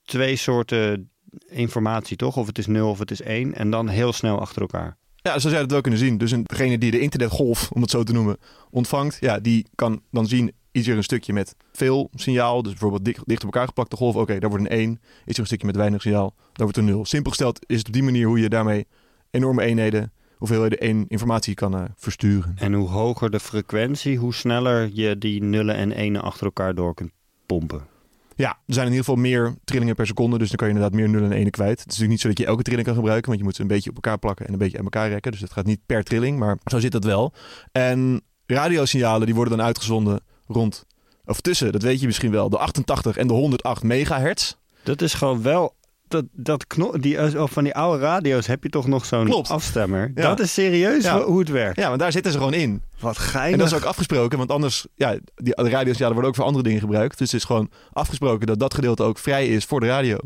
twee 0.04 0.36
soorten 0.36 1.10
informatie, 1.48 2.18
toch? 2.18 2.38
Of 2.38 2.48
het 2.48 2.58
is 2.58 2.68
0 2.68 2.90
of 2.90 3.00
het 3.00 3.12
is 3.12 3.22
1. 3.22 3.54
En 3.54 3.70
dan 3.70 3.88
heel 3.88 4.14
snel 4.14 4.40
achter 4.40 4.62
elkaar. 4.62 4.98
Ja, 5.16 5.32
zo 5.34 5.40
zou 5.40 5.54
je 5.54 5.60
dat 5.60 5.72
wel 5.72 5.82
kunnen 5.82 6.00
zien. 6.00 6.18
Dus 6.18 6.32
een- 6.32 6.44
degene 6.44 6.78
die 6.78 6.92
de 6.92 7.00
internetgolf, 7.00 7.72
om 7.72 7.82
het 7.82 7.92
zo 7.92 8.04
te 8.04 8.14
noemen, 8.14 8.38
ontvangt, 8.70 9.18
ja, 9.20 9.40
die 9.40 9.66
kan 9.76 10.02
dan 10.12 10.28
zien, 10.28 10.52
is 10.72 10.88
er 10.88 10.98
een 10.98 11.04
stukje 11.04 11.34
met 11.34 11.56
veel 11.72 12.10
signaal, 12.14 12.62
dus 12.62 12.72
bijvoorbeeld 12.72 13.06
dik, 13.06 13.20
dicht 13.26 13.40
op 13.44 13.54
elkaar 13.54 13.68
geplakte 13.68 13.96
golf, 13.96 14.16
oké, 14.16 14.40
daar 14.40 14.50
wordt 14.50 14.66
een 14.66 14.78
1. 14.80 15.02
Is 15.26 15.34
er 15.34 15.40
een 15.40 15.46
stukje 15.46 15.66
met 15.66 15.76
weinig 15.76 16.02
signaal, 16.02 16.34
daar 16.38 16.52
wordt 16.64 16.78
een 16.78 16.86
0. 16.86 17.06
Simpel 17.06 17.30
gesteld 17.30 17.60
is 17.66 17.78
het 17.78 17.88
op 17.88 17.94
die 17.94 18.04
manier 18.04 18.28
hoe 18.28 18.40
je 18.40 18.50
daarmee 18.50 18.88
enorme 19.31 19.62
eenheden, 19.62 20.12
hoeveelheden 20.38 20.80
één 20.80 21.06
informatie 21.08 21.54
kan 21.54 21.76
eh, 21.76 21.84
versturen. 21.96 22.56
En 22.56 22.74
hoe 22.74 22.90
hoger 22.90 23.31
de 23.31 23.40
frequentie, 23.40 24.18
hoe 24.18 24.34
sneller 24.34 24.90
je 24.94 25.18
die 25.18 25.44
nullen 25.44 25.76
en 25.76 25.92
enen 25.92 26.22
achter 26.22 26.46
elkaar 26.46 26.76
door 26.76 26.94
kunt 26.94 27.12
pompen. 27.46 27.88
Ja, 28.36 28.50
er 28.50 28.74
zijn 28.74 28.86
in 28.86 28.92
ieder 28.92 29.06
geval 29.06 29.22
meer 29.22 29.56
trillingen 29.64 29.96
per 29.96 30.08
seconde, 30.08 30.38
dus 30.38 30.48
dan 30.48 30.58
kan 30.58 30.68
je 30.68 30.74
inderdaad 30.74 31.00
meer 31.00 31.10
nullen 31.10 31.31
en 31.31 31.38
enen 31.38 31.52
kwijt. 31.52 31.70
Het 31.70 31.80
is 31.80 31.86
natuurlijk 31.86 32.12
niet 32.12 32.22
zo 32.22 32.28
dat 32.28 32.38
je 32.38 32.46
elke 32.46 32.64
trilling 32.64 32.88
kan 32.88 32.96
gebruiken, 32.96 33.28
want 33.28 33.40
je 33.40 33.46
moet 33.46 33.56
ze 33.56 33.62
een 33.62 33.68
beetje 33.68 33.90
op 33.90 33.96
elkaar 33.96 34.18
plakken 34.18 34.46
en 34.46 34.54
een 34.54 34.60
beetje 34.60 34.78
aan 34.78 34.84
elkaar 34.84 35.10
rekken. 35.10 35.31
Dus 35.31 35.42
het 35.42 35.52
gaat 35.52 35.66
niet 35.66 35.80
per 35.86 36.04
trilling, 36.04 36.40
maar 36.40 36.58
zo 36.66 36.80
zit 36.80 36.92
dat 36.92 37.04
wel. 37.04 37.34
En 37.72 38.22
radiosignalen 38.46 39.26
die 39.26 39.36
worden 39.36 39.58
dan 39.58 39.66
uitgezonden 39.66 40.20
rond, 40.48 40.86
of 41.26 41.42
tussen, 41.42 41.72
dat 41.72 41.81
weet 41.81 42.00
je 42.00 42.06
misschien 42.06 42.31
wel, 42.31 42.50
de 42.50 42.58
88 42.58 43.18
en 43.18 43.28
de 43.28 43.34
108 43.34 43.84
megahertz. 43.84 44.56
Dat 44.84 45.02
is 45.02 45.14
gewoon 45.14 45.42
wel... 45.42 45.78
Dat, 46.10 46.26
dat 46.32 46.68
knop, 46.68 47.02
die, 47.02 47.42
of 47.42 47.52
van 47.52 47.64
die 47.64 47.76
oude 47.76 48.04
radio's 48.04 48.48
heb 48.48 48.64
je 48.64 48.70
toch 48.70 48.88
nog 48.88 49.06
zo'n 49.06 49.44
afstemmer. 49.44 50.12
Ja. 50.16 50.22
Dat 50.22 50.40
is 50.40 50.54
serieus 50.54 51.04
Ja. 51.04 51.22
hoe 51.22 51.40
het 51.40 51.50
werkt. 51.50 51.78
Ja, 51.80 51.88
want 51.88 52.00
daar 52.00 52.12
zitten 52.12 52.32
ze 52.32 52.38
gewoon 52.38 52.54
in. 52.54 52.84
Wat 53.00 53.16
En 53.16 53.22
geinig. 53.22 53.58
dat 53.60 53.68
is 53.68 53.74
ook 53.74 53.84
afgesproken, 53.84 54.38
want 54.38 54.52
anders, 54.52 54.88
ja, 54.96 55.12
die 55.36 55.56
de 55.56 55.70
radiosignalen 55.70 56.14
worden 56.14 56.30
ook 56.32 56.36
voor 56.36 56.46
andere 56.46 56.64
dingen 56.64 56.80
gebruikt. 56.80 57.18
Dus 57.18 57.32
het 57.32 57.40
is 57.42 57.48
gewoon 57.48 57.70
afgesproken 57.92 58.48
dat 58.48 58.60
dat 58.60 58.74
gedeelte 58.74 59.04
ook 59.04 59.18
vrij 59.20 59.48
is 59.48 59.66
voor 59.66 59.80
de 59.80 59.86
radio. 59.88 60.18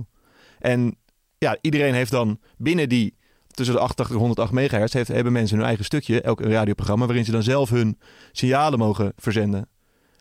En 0.59 0.95
ja, 1.37 1.57
iedereen 1.61 1.93
heeft 1.93 2.11
dan 2.11 2.39
binnen 2.57 2.89
die 2.89 3.15
tussen 3.51 3.75
de 3.75 3.81
88 3.81 4.15
en 4.15 4.21
108 4.21 4.51
megahertz 4.51 4.93
heeft, 4.93 5.07
hebben 5.07 5.33
mensen 5.33 5.57
hun 5.57 5.65
eigen 5.65 5.85
stukje, 5.85 6.21
elk 6.21 6.39
een 6.41 6.51
radioprogramma, 6.51 7.05
waarin 7.05 7.25
ze 7.25 7.31
dan 7.31 7.43
zelf 7.43 7.69
hun 7.69 7.99
signalen 8.31 8.79
mogen 8.79 9.13
verzenden. 9.17 9.67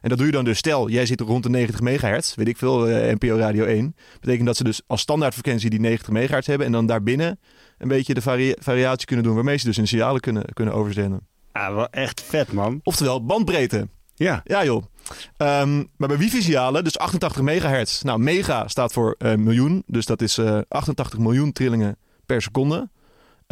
En 0.03 0.09
dat 0.09 0.19
doe 0.19 0.27
je 0.27 0.33
dan 0.33 0.45
dus, 0.45 0.59
stel, 0.59 0.89
jij 0.89 1.07
zit 1.07 1.21
rond 1.21 1.43
de 1.43 1.49
90 1.51 1.81
megahertz, 1.81 2.35
weet 2.35 2.49
ik 2.49 2.57
veel, 2.57 2.89
eh, 2.89 3.13
NPO 3.15 3.37
Radio 3.37 3.65
1. 3.65 3.95
Betekent 4.21 4.47
dat 4.47 4.57
ze 4.57 4.65
dus 4.65 4.83
als 4.87 5.01
standaardfrequentie 5.01 5.71
die 5.71 5.81
90 5.81 6.09
megahertz 6.11 6.47
hebben 6.47 6.67
en 6.67 6.73
dan 6.73 6.87
daarbinnen 6.87 7.41
een 7.79 7.89
beetje 7.89 8.15
de 8.15 8.23
varia- 8.23 8.57
variatie 8.61 9.07
kunnen 9.07 9.25
doen, 9.25 9.35
waarmee 9.35 9.57
ze 9.57 9.67
dus 9.67 9.77
hun 9.77 9.89
signalen 9.89 10.21
kunnen, 10.21 10.45
kunnen 10.53 10.75
overzenden. 10.75 11.27
Ah, 11.53 11.75
wel 11.75 11.89
echt 11.89 12.23
vet, 12.23 12.53
man. 12.53 12.81
Oftewel 12.83 13.25
bandbreedte. 13.25 13.89
Ja. 14.15 14.41
Ja 14.45 14.65
joh. 14.65 14.83
Ehm, 15.37 15.77
maar 15.97 16.09
bij 16.09 16.19
wifi-signalen, 16.19 16.85
dus 16.85 16.99
88 16.99 17.43
megahertz. 17.43 18.03
Nou, 18.03 18.19
mega 18.19 18.69
staat 18.69 18.93
voor 18.93 19.15
eh, 19.19 19.35
miljoen. 19.35 19.83
Dus 19.87 20.07
dat 20.07 20.23
is 20.23 20.39
eh, 20.39 20.59
88 20.69 21.19
miljoen 21.19 21.53
trillingen 21.53 21.97
per 22.27 22.43
seconde. 22.43 22.89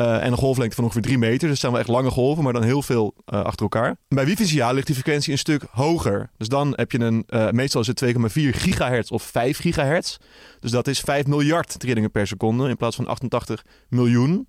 Eh, 0.01 0.25
en 0.25 0.33
een 0.33 0.39
golflengte 0.39 0.75
van 0.75 0.85
ongeveer 0.85 1.03
3 1.03 1.19
meter. 1.19 1.49
Dus 1.49 1.61
zijn 1.61 1.73
wel 1.73 1.81
echt 1.81 1.91
lange 1.91 2.11
golven, 2.11 2.45
maar 2.45 2.53
dan 2.53 2.63
heel 2.63 2.83
veel 2.83 3.15
eh, 3.25 3.43
achter 3.43 3.63
elkaar. 3.63 3.97
Bij 4.09 4.25
wifi-signalen 4.25 4.75
ligt 4.75 4.87
die 4.87 4.97
frequentie 4.97 5.33
een 5.33 5.39
stuk 5.39 5.65
hoger. 5.71 6.31
Dus 6.37 6.49
dan 6.49 6.73
heb 6.77 6.93
je 6.93 7.01
een, 7.01 7.25
eh, 7.27 7.51
meestal 7.51 7.81
is 7.81 7.87
het 7.87 7.97
2,4 7.97 8.55
gigahertz 8.55 9.11
of 9.11 9.23
5 9.23 9.59
gigahertz. 9.59 10.17
Dus 10.61 10.71
dat 10.71 10.87
is 10.87 11.01
5 11.01 11.27
miljard 11.27 11.79
trillingen 11.79 12.11
per 12.11 12.27
seconde 12.27 12.69
in 12.69 12.77
plaats 12.77 12.97
van 12.97 13.07
88 13.07 13.65
miljoen. 13.89 14.49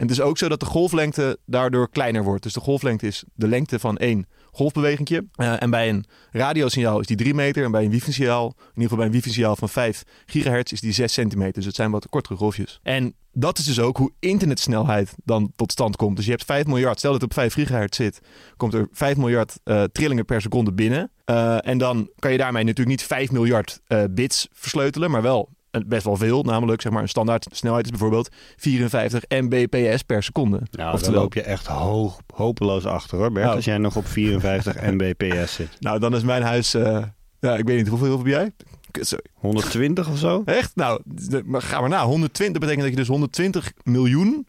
En 0.00 0.06
het 0.06 0.18
is 0.18 0.20
ook 0.20 0.38
zo 0.38 0.48
dat 0.48 0.60
de 0.60 0.66
golflengte 0.66 1.38
daardoor 1.46 1.90
kleiner 1.90 2.24
wordt. 2.24 2.42
Dus 2.42 2.52
de 2.52 2.60
golflengte 2.60 3.06
is 3.06 3.24
de 3.34 3.48
lengte 3.48 3.78
van 3.78 3.96
één 3.96 4.26
golfbewegingje. 4.52 5.24
Eh, 5.34 5.62
en 5.62 5.70
bij 5.70 5.88
een 5.88 6.04
radiosignaal 6.30 7.00
is 7.00 7.06
die 7.06 7.16
3 7.16 7.34
meter. 7.34 7.64
En 7.64 7.70
bij 7.70 7.84
een 7.84 7.90
wifi-signaal, 7.90 8.46
in 8.46 8.66
ieder 8.66 8.82
geval 8.82 8.96
bij 8.96 9.06
een 9.06 9.12
wifi-signaal 9.12 9.56
van 9.56 9.68
5 9.68 10.02
gigahertz, 10.26 10.72
is 10.72 10.80
die 10.80 10.92
6 10.92 11.12
centimeter. 11.12 11.52
Dus 11.52 11.64
het 11.64 11.74
zijn 11.74 11.90
wat 11.90 12.08
kortere 12.08 12.36
golfjes. 12.36 12.80
En 12.82 13.14
dat 13.32 13.58
is 13.58 13.64
dus 13.64 13.80
ook 13.80 13.96
hoe 13.96 14.12
internetsnelheid 14.18 15.14
dan 15.24 15.52
tot 15.56 15.72
stand 15.72 15.96
komt. 15.96 16.16
Dus 16.16 16.24
je 16.24 16.30
hebt 16.30 16.44
5 16.44 16.66
miljard, 16.66 16.98
stel 16.98 17.12
dat 17.12 17.20
het 17.20 17.30
op 17.30 17.36
5 17.36 17.52
gigahertz 17.52 17.96
zit, 17.96 18.20
komt 18.56 18.74
er 18.74 18.88
5 18.92 19.16
miljard 19.16 19.58
eh, 19.64 19.82
trillingen 19.82 20.24
per 20.24 20.40
seconde 20.40 20.72
binnen. 20.72 21.10
Eh, 21.24 21.66
en 21.66 21.78
dan 21.78 22.10
kan 22.18 22.32
je 22.32 22.38
daarmee 22.38 22.64
natuurlijk 22.64 22.98
niet 22.98 23.06
5 23.06 23.30
miljard 23.30 23.80
bits 24.10 24.48
versleutelen, 24.52 25.10
maar 25.10 25.22
wel 25.22 25.48
best 25.86 26.04
wel 26.04 26.16
veel. 26.16 26.42
Namelijk, 26.42 26.82
zeg 26.82 26.92
maar, 26.92 27.02
een 27.02 27.08
standaard 27.08 27.46
snelheid 27.50 27.84
is 27.84 27.90
bijvoorbeeld 27.90 28.28
54 28.56 29.22
mbps 29.28 30.02
per 30.02 30.22
seconde. 30.22 30.60
Nou, 30.70 30.92
Oftewel- 30.92 31.12
dan 31.14 31.22
loop 31.22 31.34
je 31.34 31.42
echt 31.42 31.66
hoog, 31.66 32.20
hopeloos 32.34 32.84
achter 32.86 33.18
hoor, 33.18 33.32
Bert. 33.32 33.46
Oh. 33.48 33.54
Als 33.54 33.64
jij 33.64 33.78
nog 33.78 33.96
op 33.96 34.06
54 34.06 34.80
mbps 34.92 35.54
zit. 35.54 35.68
Nou, 35.80 35.98
dan 35.98 36.14
is 36.14 36.22
mijn 36.22 36.42
huis, 36.42 36.74
eh, 36.74 37.02
ja, 37.40 37.56
ik 37.56 37.64
weet 37.64 37.76
niet 37.76 37.88
hoeveel 37.88 38.18
heb 38.18 38.26
jij? 38.26 38.50
Sorry. 38.92 39.24
120 39.34 40.08
of 40.10 40.18
zo? 40.18 40.42
Echt? 40.44 40.76
Nou, 40.76 41.00
de- 41.04 41.42
maar 41.46 41.62
ga 41.62 41.80
maar 41.80 41.88
na. 41.88 42.04
120 42.04 42.60
betekent 42.60 42.80
dat 42.82 42.90
je 42.90 42.96
dus 42.96 43.08
120 43.08 43.72
miljoen 43.82 44.46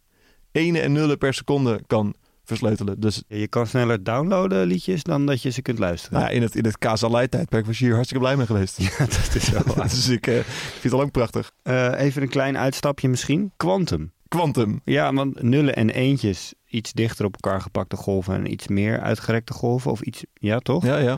enen 0.52 0.82
en 0.82 0.92
nullen 0.92 1.18
per 1.18 1.34
seconde 1.34 1.82
kan 1.88 2.14
versleutelen. 2.52 3.00
Dus 3.00 3.24
Je 3.28 3.48
kan 3.48 3.68
sneller 3.68 4.04
downloaden 4.04 4.66
liedjes 4.66 5.04
dan 5.04 5.26
dat 5.26 5.42
je 5.42 5.50
ze 5.50 5.62
kunt 5.62 5.80
luisteren. 5.80 6.20
nou 6.20 6.32
ja, 6.32 6.36
in 6.38 6.42
het, 6.42 6.56
in 6.56 6.66
het 6.66 6.78
Casalai-tijdperk 6.78 7.66
was 7.66 7.80
je 7.80 7.86
hier 7.86 7.94
hartstikke 7.94 8.24
blij 8.24 8.38
mee 8.38 8.46
geweest. 8.46 8.78
Ja, 8.82 8.98
dat 8.98 9.36
is 9.36 9.50
wel 9.50 9.62
waar. 9.76 9.90
dus 9.90 10.08
ik 10.08 10.28
eh, 10.28 10.34
vind 10.34 10.84
het 10.84 10.92
al 10.92 10.98
lang 10.98 11.12
prachtig. 11.12 11.52
Eh, 11.64 12.00
even 12.00 12.22
een 12.22 12.30
klein 12.30 12.58
uitstapje 12.58 13.10
misschien. 13.10 13.52
Quantum. 13.58 14.12
Quantum. 14.28 14.82
Ja, 14.86 15.14
want 15.14 15.42
nullen 15.42 15.76
en 15.76 15.90
eentjes, 15.90 16.54
iets 16.68 16.94
dichter 16.94 17.26
op 17.26 17.34
elkaar 17.34 17.62
gepakte 17.62 17.96
golven 17.96 18.36
en 18.36 18.52
iets 18.52 18.68
meer 18.68 19.00
uitgerekte 19.00 19.54
golven. 19.54 19.92
Of 19.92 20.02
iets, 20.02 20.24
ja 20.34 20.60
toch? 20.60 20.86
Ja, 20.86 20.98
ja. 20.98 21.18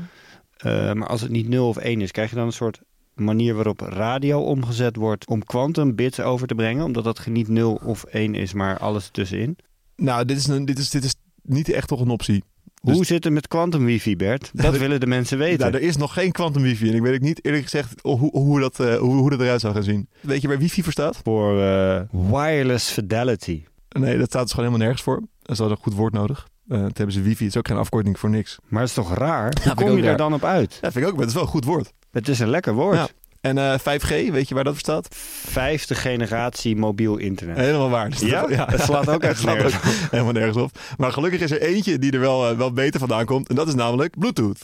Eh, 0.57 0.93
maar 0.93 1.07
als 1.07 1.21
het 1.21 1.31
niet 1.31 1.47
0 1.47 1.67
of 1.67 1.77
1 1.77 2.01
is, 2.01 2.11
krijg 2.11 2.29
je 2.29 2.35
dan 2.35 2.45
een 2.45 2.51
soort 2.51 2.81
manier 3.15 3.53
waarop 3.53 3.79
radio 3.79 4.41
omgezet 4.41 4.95
wordt 4.95 5.27
om 5.27 5.43
quantum 5.43 5.95
bits 5.95 6.19
over 6.19 6.47
te 6.47 6.55
brengen. 6.55 6.85
Omdat 6.85 7.03
dat 7.03 7.25
niet 7.27 7.47
0 7.47 7.79
of 7.83 8.03
1 8.03 8.35
is, 8.35 8.53
maar 8.53 8.77
alles 8.77 9.09
tussenin. 9.09 9.57
Nou, 9.95 10.25
dit 10.25 10.37
is, 10.37 10.47
een, 10.47 10.65
dit, 10.65 10.79
is, 10.79 10.89
dit 10.89 11.03
is 11.03 11.15
niet 11.43 11.69
echt 11.69 11.87
toch 11.87 11.99
een 12.01 12.09
optie. 12.09 12.43
Dus- 12.81 12.95
Hoe 12.95 13.05
zit 13.05 13.23
het 13.23 13.33
met 13.33 13.47
quantum 13.47 13.85
wifi, 13.85 14.15
Bert? 14.15 14.49
Dat 14.53 14.65
dat- 14.71 14.77
willen 14.77 14.99
de 14.99 15.07
mensen 15.07 15.37
weten. 15.37 15.59
Nou, 15.59 15.73
er 15.73 15.81
is 15.81 15.97
nog 15.97 16.13
geen 16.13 16.31
quantum 16.31 16.61
wifi. 16.61 16.87
En 16.89 16.95
ik 16.95 17.01
weet 17.01 17.13
ook 17.13 17.19
niet 17.21 17.45
eerlijk 17.45 17.63
gezegd 17.63 17.93
hoe, 18.01 18.29
hoe, 18.31 18.59
dat, 18.59 18.79
eh, 18.79 18.95
hoe, 18.95 19.15
hoe 19.15 19.29
dat 19.29 19.39
eruit 19.39 19.61
zou 19.61 19.73
gaan 19.73 19.83
zien. 19.83 20.07
Weet 20.21 20.41
je 20.41 20.47
waar 20.47 20.57
wifi 20.59 20.83
voor 20.83 20.91
staat? 20.91 21.19
Voor 21.23 21.61
eh, 21.61 22.01
wireless 22.09 22.91
fidelity. 22.91 23.63
Nee, 23.89 24.17
dat 24.17 24.27
staat 24.29 24.41
dus 24.43 24.51
gewoon 24.51 24.65
helemaal 24.65 24.87
nergens 24.87 25.01
voor. 25.03 25.19
Dat 25.41 25.51
is 25.51 25.59
wel 25.59 25.71
een 25.71 25.77
goed 25.77 25.93
woord 25.93 26.13
nodig. 26.13 26.47
Eh 26.67 26.83
het 26.83 26.97
hebben 26.97 27.15
ze 27.15 27.21
wifi. 27.21 27.43
Het 27.43 27.53
is 27.53 27.57
ook 27.57 27.67
geen 27.67 27.77
afkorting 27.77 28.19
voor 28.19 28.29
niks. 28.29 28.57
Maar 28.67 28.79
het 28.79 28.89
is 28.89 28.95
toch 28.95 29.13
raar? 29.13 29.53
Hoe 29.63 29.73
kom 29.73 29.97
je 29.97 30.03
er 30.03 30.17
dan 30.17 30.33
op 30.33 30.43
uit? 30.43 30.77
Ja, 30.81 30.91
vind 30.91 30.95
ik 31.05 31.05
ook. 31.05 31.11
Maar 31.11 31.19
het 31.19 31.29
is 31.29 31.33
wel 31.35 31.43
een 31.43 31.49
goed 31.49 31.65
woord. 31.65 31.93
Het 32.11 32.27
is 32.27 32.39
een 32.39 32.49
lekker 32.49 32.73
woord. 32.73 32.95
Ja. 32.97 33.07
En 33.43 33.57
eh, 33.57 33.79
5G, 33.79 34.31
weet 34.31 34.47
je 34.47 34.55
waar 34.55 34.63
dat 34.63 34.73
voor 34.73 34.81
staat? 34.81 35.07
Vijfde 35.49 35.95
generatie 35.95 36.75
mobiel 36.75 37.17
internet. 37.17 37.57
Helemaal 37.57 37.89
waar. 37.89 38.09
Dus 38.09 38.19
Ja? 38.19 38.41
dat- 38.47 38.69
Het 38.71 38.81
slaat 38.81 39.09
ook 39.09 39.23
echt 39.29 39.39
slaat 39.39 39.55
nergens 39.55 39.75
ook 39.75 40.11
helemaal 40.11 40.31
nergens 40.33 40.57
op. 40.57 40.71
Maar 40.97 41.11
gelukkig 41.11 41.41
is 41.41 41.51
er 41.51 41.61
eentje 41.61 41.99
die 41.99 42.11
er 42.11 42.19
wel, 42.19 42.49
eh, 42.49 42.57
wel 42.57 42.71
beter 42.73 42.99
vandaan 42.99 43.25
komt. 43.25 43.49
En 43.49 43.55
dat 43.55 43.67
is 43.67 43.73
namelijk 43.73 44.19
Bluetooth. 44.19 44.57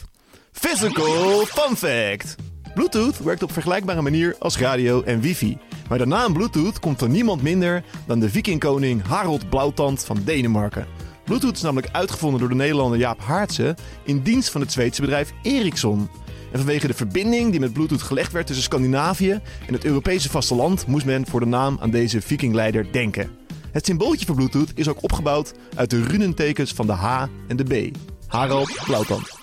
Physical 0.52 1.44
fun 1.46 1.76
fact. 1.76 2.34
Bluetooth 2.74 3.18
werkt 3.18 3.42
op 3.42 3.52
vergelijkbare 3.52 4.02
manier 4.02 4.36
als 4.38 4.58
radio 4.58 5.02
en 5.02 5.20
wifi. 5.20 5.58
Maar 5.88 5.98
de 5.98 6.06
naam 6.06 6.32
Bluetooth 6.32 6.78
komt 6.78 6.98
van 6.98 7.10
niemand 7.10 7.42
minder 7.42 7.82
dan 8.06 8.20
de 8.20 8.30
vikingkoning 8.30 9.02
Harold 9.06 9.48
Blauwtand 9.48 10.04
van 10.04 10.18
Denemarken. 10.24 10.86
Bluetooth 11.24 11.54
is 11.56 11.62
namelijk 11.62 11.92
uitgevonden 11.92 12.40
door 12.40 12.48
de 12.48 12.54
Nederlander 12.54 12.98
Jaap 12.98 13.20
Haartse 13.20 13.76
in 14.04 14.20
dienst 14.22 14.50
van 14.50 14.60
het 14.60 14.72
Zweedse 14.72 15.00
bedrijf 15.00 15.32
Ericsson. 15.42 16.08
En 16.52 16.58
vanwege 16.58 16.86
de 16.86 16.94
verbinding 16.94 17.50
die 17.50 17.60
met 17.60 17.72
Bluetooth 17.72 18.02
gelegd 18.02 18.32
werd 18.32 18.46
tussen 18.46 18.64
Scandinavië 18.64 19.40
en 19.66 19.72
het 19.72 19.84
Europese 19.84 20.30
vasteland 20.30 20.86
moest 20.86 21.06
men 21.06 21.26
voor 21.26 21.40
de 21.40 21.46
naam 21.46 21.78
aan 21.80 21.90
deze 21.90 22.20
vikingleider 22.20 22.92
denken. 22.92 23.30
Het 23.72 23.86
symbooltje 23.86 24.26
voor 24.26 24.34
Bluetooth 24.34 24.72
is 24.74 24.88
ook 24.88 25.02
opgebouwd 25.02 25.54
uit 25.74 25.90
de 25.90 26.02
runentekens 26.02 26.72
van 26.72 26.86
de 26.86 26.92
H 26.92 27.26
en 27.48 27.56
de 27.56 27.90
B. 27.90 27.96
Harald 28.26 28.82
Blauwtand. 28.84 29.28
Nou, 29.30 29.38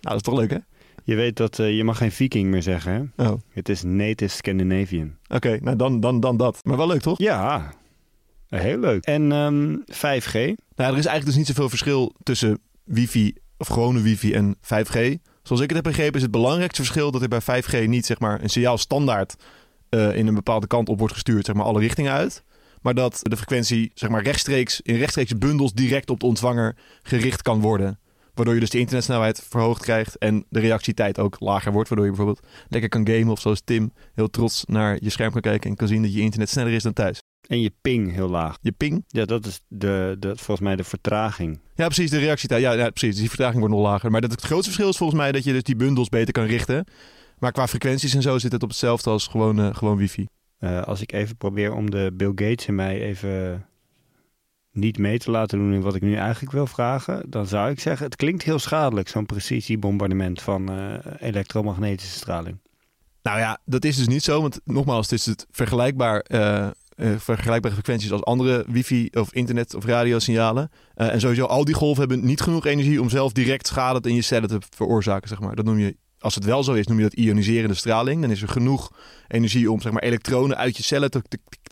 dat 0.00 0.14
is 0.14 0.22
toch 0.22 0.38
leuk, 0.38 0.50
hè? 0.50 0.58
Je 1.04 1.14
weet 1.14 1.36
dat 1.36 1.58
eh, 1.58 1.76
je 1.76 1.84
mag 1.84 1.96
geen 1.96 2.12
viking 2.12 2.50
meer 2.50 2.62
zeggen, 2.62 3.12
hè? 3.16 3.24
Oh, 3.24 3.32
oké. 3.32 3.42
Het 3.48 3.68
is 3.68 3.82
native 3.82 4.36
Scandinavian. 4.36 5.16
nou 5.60 5.76
dan, 5.76 6.00
dan, 6.00 6.20
dan 6.20 6.36
dat. 6.36 6.60
Maar 6.64 6.76
wel 6.76 6.86
leuk, 6.86 7.00
toch? 7.00 7.18
Ja, 7.18 7.72
heel 8.48 8.78
leuk. 8.78 9.04
En 9.04 9.32
ehm, 9.32 9.76
5G? 9.76 10.32
Nou, 10.76 10.92
er 10.92 10.98
is 10.98 11.06
eigenlijk 11.06 11.24
dus 11.24 11.36
niet 11.36 11.46
zoveel 11.46 11.68
verschil 11.68 12.14
tussen 12.22 12.58
wifi 12.84 13.34
of 13.56 13.66
gewone 13.66 14.00
wifi 14.00 14.32
en 14.32 14.56
5G. 14.56 15.18
Zoals 15.42 15.62
ik 15.62 15.68
het 15.68 15.76
heb 15.76 15.84
begrepen 15.84 16.16
is 16.16 16.22
het 16.22 16.30
belangrijkste 16.30 16.82
verschil 16.82 17.10
dat 17.10 17.22
er 17.22 17.28
bij 17.28 17.62
5G 17.62 17.88
niet 17.88 18.06
zeg 18.06 18.18
maar, 18.18 18.42
een 18.42 18.50
signaal 18.50 18.78
standaard 18.78 19.34
eh, 19.88 20.16
in 20.16 20.26
een 20.26 20.34
bepaalde 20.34 20.66
kant 20.66 20.88
op 20.88 20.98
wordt 20.98 21.14
gestuurd, 21.14 21.46
zeg 21.46 21.54
maar 21.54 21.64
alle 21.64 21.80
richtingen 21.80 22.12
uit. 22.12 22.44
Maar 22.82 22.94
dat 22.94 23.18
de 23.22 23.36
frequentie 23.36 23.90
zeg 23.94 24.10
maar, 24.10 24.22
rechtstreeks 24.22 24.80
in 24.80 24.96
rechtstreekse 24.96 25.36
bundels 25.36 25.72
direct 25.72 26.10
op 26.10 26.20
de 26.20 26.26
ontvanger 26.26 26.76
gericht 27.02 27.42
kan 27.42 27.60
worden. 27.60 27.98
Waardoor 28.34 28.54
je 28.54 28.60
dus 28.60 28.70
de 28.70 28.78
internetsnelheid 28.78 29.42
verhoogd 29.48 29.82
krijgt 29.82 30.18
en 30.18 30.44
de 30.48 30.60
reactietijd 30.60 31.18
ook 31.18 31.36
lager 31.40 31.72
wordt. 31.72 31.88
Waardoor 31.88 32.06
je 32.06 32.16
bijvoorbeeld 32.16 32.46
lekker 32.68 32.90
kan 32.90 33.06
gamen 33.06 33.28
of 33.28 33.40
zoals 33.40 33.60
Tim 33.64 33.92
heel 34.14 34.30
trots 34.30 34.64
naar 34.66 34.98
je 35.00 35.10
scherm 35.10 35.32
kan 35.32 35.40
kijken 35.40 35.70
en 35.70 35.76
kan 35.76 35.88
zien 35.88 36.02
dat 36.02 36.14
je 36.14 36.20
internet 36.20 36.48
sneller 36.48 36.72
is 36.72 36.82
dan 36.82 36.92
thuis. 36.92 37.20
En 37.46 37.60
je 37.60 37.72
ping 37.80 38.12
heel 38.12 38.28
laag. 38.28 38.58
Je 38.60 38.72
ping. 38.72 39.04
Ja, 39.06 39.24
dat 39.24 39.46
is 39.46 39.60
de, 39.68 40.16
de, 40.18 40.28
volgens 40.36 40.60
mij 40.60 40.76
de 40.76 40.84
vertraging. 40.84 41.60
Ja, 41.74 41.86
precies, 41.86 42.10
de 42.10 42.18
reactietijd. 42.18 42.62
Ja, 42.62 42.72
ja, 42.72 42.90
precies. 42.90 43.16
Die 43.16 43.28
vertraging 43.28 43.58
wordt 43.58 43.74
nog 43.74 43.84
lager. 43.84 44.10
Maar 44.10 44.20
dat, 44.20 44.30
het 44.30 44.42
grootste 44.42 44.70
verschil 44.70 44.88
is 44.88 44.96
volgens 44.96 45.20
mij 45.20 45.32
dat 45.32 45.44
je 45.44 45.52
dus 45.52 45.62
die 45.62 45.76
bundels 45.76 46.08
beter 46.08 46.32
kan 46.32 46.44
richten. 46.44 46.84
Maar 47.38 47.52
qua 47.52 47.68
frequenties 47.68 48.14
en 48.14 48.22
zo 48.22 48.38
zit 48.38 48.52
het 48.52 48.62
op 48.62 48.68
hetzelfde 48.68 49.10
als 49.10 49.26
gewoon, 49.26 49.60
eh, 49.60 49.74
gewoon 49.74 49.96
wifi. 49.96 50.26
Eh, 50.58 50.82
als 50.82 51.00
ik 51.00 51.12
even 51.12 51.36
probeer 51.36 51.74
om 51.74 51.90
de 51.90 52.10
Bill 52.14 52.32
Gates 52.34 52.66
in 52.66 52.74
mij 52.74 53.00
even 53.00 53.66
niet 54.72 54.98
mee 54.98 55.18
te 55.18 55.30
laten 55.30 55.58
doen 55.58 55.72
in 55.72 55.80
wat 55.80 55.94
ik 55.94 56.02
nu 56.02 56.14
eigenlijk 56.14 56.52
wil 56.52 56.66
vragen, 56.66 57.30
dan 57.30 57.46
zou 57.46 57.70
ik 57.70 57.80
zeggen, 57.80 58.06
het 58.06 58.16
klinkt 58.16 58.42
heel 58.42 58.58
schadelijk, 58.58 59.08
zo'n 59.08 59.26
precisiebombardement 59.26 60.42
van 60.42 60.70
eh, 60.70 60.94
elektromagnetische 61.18 62.16
straling. 62.16 62.58
Nou 63.22 63.38
ja, 63.38 63.58
dat 63.64 63.84
is 63.84 63.96
dus 63.96 64.08
niet 64.08 64.22
zo. 64.22 64.40
Want 64.40 64.60
nogmaals, 64.64 65.10
het 65.10 65.18
is 65.18 65.26
het 65.26 65.46
vergelijkbaar, 65.50 66.24
eh, 67.02 67.10
vergelijkbare 67.18 67.74
frequenties 67.74 68.12
als 68.12 68.24
andere 68.24 68.64
wifi 68.68 69.08
of 69.12 69.32
internet 69.32 69.74
of 69.74 69.84
radiosignalen. 69.84 70.70
Eh 70.94 71.12
en 71.12 71.20
sowieso, 71.20 71.44
al 71.44 71.64
die 71.64 71.74
golven 71.74 72.08
hebben 72.08 72.26
niet 72.26 72.40
genoeg 72.40 72.66
energie 72.66 73.00
om 73.00 73.08
zelf 73.08 73.32
direct 73.32 73.66
schade 73.66 74.08
in 74.08 74.14
je 74.14 74.22
cellen 74.22 74.48
te 74.48 74.58
veroorzaken. 74.70 75.28
Zeg 75.28 75.40
maar. 75.40 75.54
Dat 75.54 75.64
noem 75.64 75.78
je, 75.78 75.96
als 76.18 76.34
het 76.34 76.44
wel 76.44 76.62
zo 76.62 76.72
is, 76.72 76.86
noem 76.86 76.96
je 76.96 77.02
dat 77.02 77.12
ioniserende 77.12 77.74
straling. 77.74 78.20
Dan 78.20 78.30
is 78.30 78.42
er 78.42 78.48
genoeg 78.48 78.92
energie 79.28 79.70
om 79.70 79.80
zeg 79.80 79.92
maar, 79.92 80.02
elektronen 80.02 80.56
uit 80.56 80.76
je 80.76 80.82
cellen 80.82 81.10
te, 81.10 81.22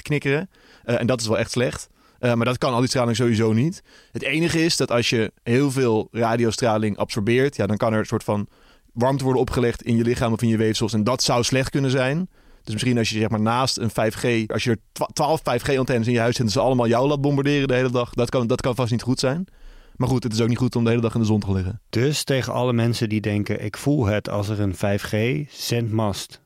knikkeren. 0.03 0.51
Eh, 0.85 1.01
en 1.01 1.07
dat 1.07 1.21
is 1.21 1.27
wel 1.27 1.39
echt 1.39 1.51
slecht. 1.51 1.89
Maar 2.21 2.45
dat 2.45 2.59
kan 2.59 2.73
al 2.73 2.79
die 2.79 2.89
straling 2.89 3.17
sowieso 3.17 3.53
niet. 3.53 3.83
Het 4.13 4.23
enige 4.23 4.65
is 4.65 4.77
dat 4.77 4.91
als 4.91 5.11
je 5.11 5.33
heel 5.43 5.71
veel 5.71 6.09
radiostraling 6.11 6.97
absorbeert, 6.97 7.57
ja, 7.57 7.67
dan 7.67 7.77
kan 7.77 7.93
er 7.93 7.99
een 7.99 8.07
soort 8.07 8.25
van 8.25 8.49
warmte 8.93 9.25
worden 9.25 9.43
opgelegd 9.43 9.83
in 9.83 9.97
je 9.97 10.03
lichaam 10.03 10.33
of 10.33 10.43
in 10.43 10.49
je 10.49 10.57
weefsels. 10.57 10.93
En 10.93 11.05
dat 11.05 11.23
zou 11.23 11.45
slecht 11.45 11.71
kunnen 11.71 11.91
zijn. 11.91 12.29
Dus 12.71 12.83
misschien 12.83 12.99
als 12.99 13.11
je 13.11 13.19
zeg 13.19 13.29
maar 13.29 13.41
naast 13.41 13.79
een 13.79 13.91
5G, 13.91 14.47
als 14.47 14.65
je 14.65 14.71
er 14.71 14.79
twa- 14.93 15.11
12 15.13 15.41
5G-antennes 15.41 16.07
in 16.07 16.13
je 16.13 16.19
huis 16.19 16.37
zet 16.37 16.47
en 16.47 16.53
ze 16.53 16.61
allemaal 16.61 16.89
jou 16.89 17.09
laat 17.09 17.21
bombarderen 17.21 17.69
de 17.69 17.75
hele 17.75 17.91
dag, 17.91 18.15
dat 18.15 18.31
kan, 18.31 18.47
dat 18.47 18.61
kan 18.61 18.75
vast 18.75 18.91
niet 18.91 19.03
goed 19.03 19.21
zijn. 19.21 19.45
Maar 19.97 20.09
goed, 20.09 20.23
het 20.23 20.33
is 20.33 20.41
ook 20.41 20.49
niet 20.49 20.59
goed 20.59 20.77
om 20.77 20.85
de 20.85 20.91
hele 20.91 21.03
dag 21.03 21.15
in 21.15 21.21
de 21.21 21.27
zon 21.27 21.41
te 21.41 21.53
liggen. 21.53 21.81
Dus 21.91 22.25
tegen 22.25 22.53
alle 22.53 22.73
mensen 22.73 23.09
die 23.09 23.21
denken, 23.21 23.65
ik 23.65 23.77
voel 23.77 24.07
het 24.07 24.29
als 24.29 24.49
er 24.49 24.61
een 24.61 24.75
5G-zendmast 24.75 26.41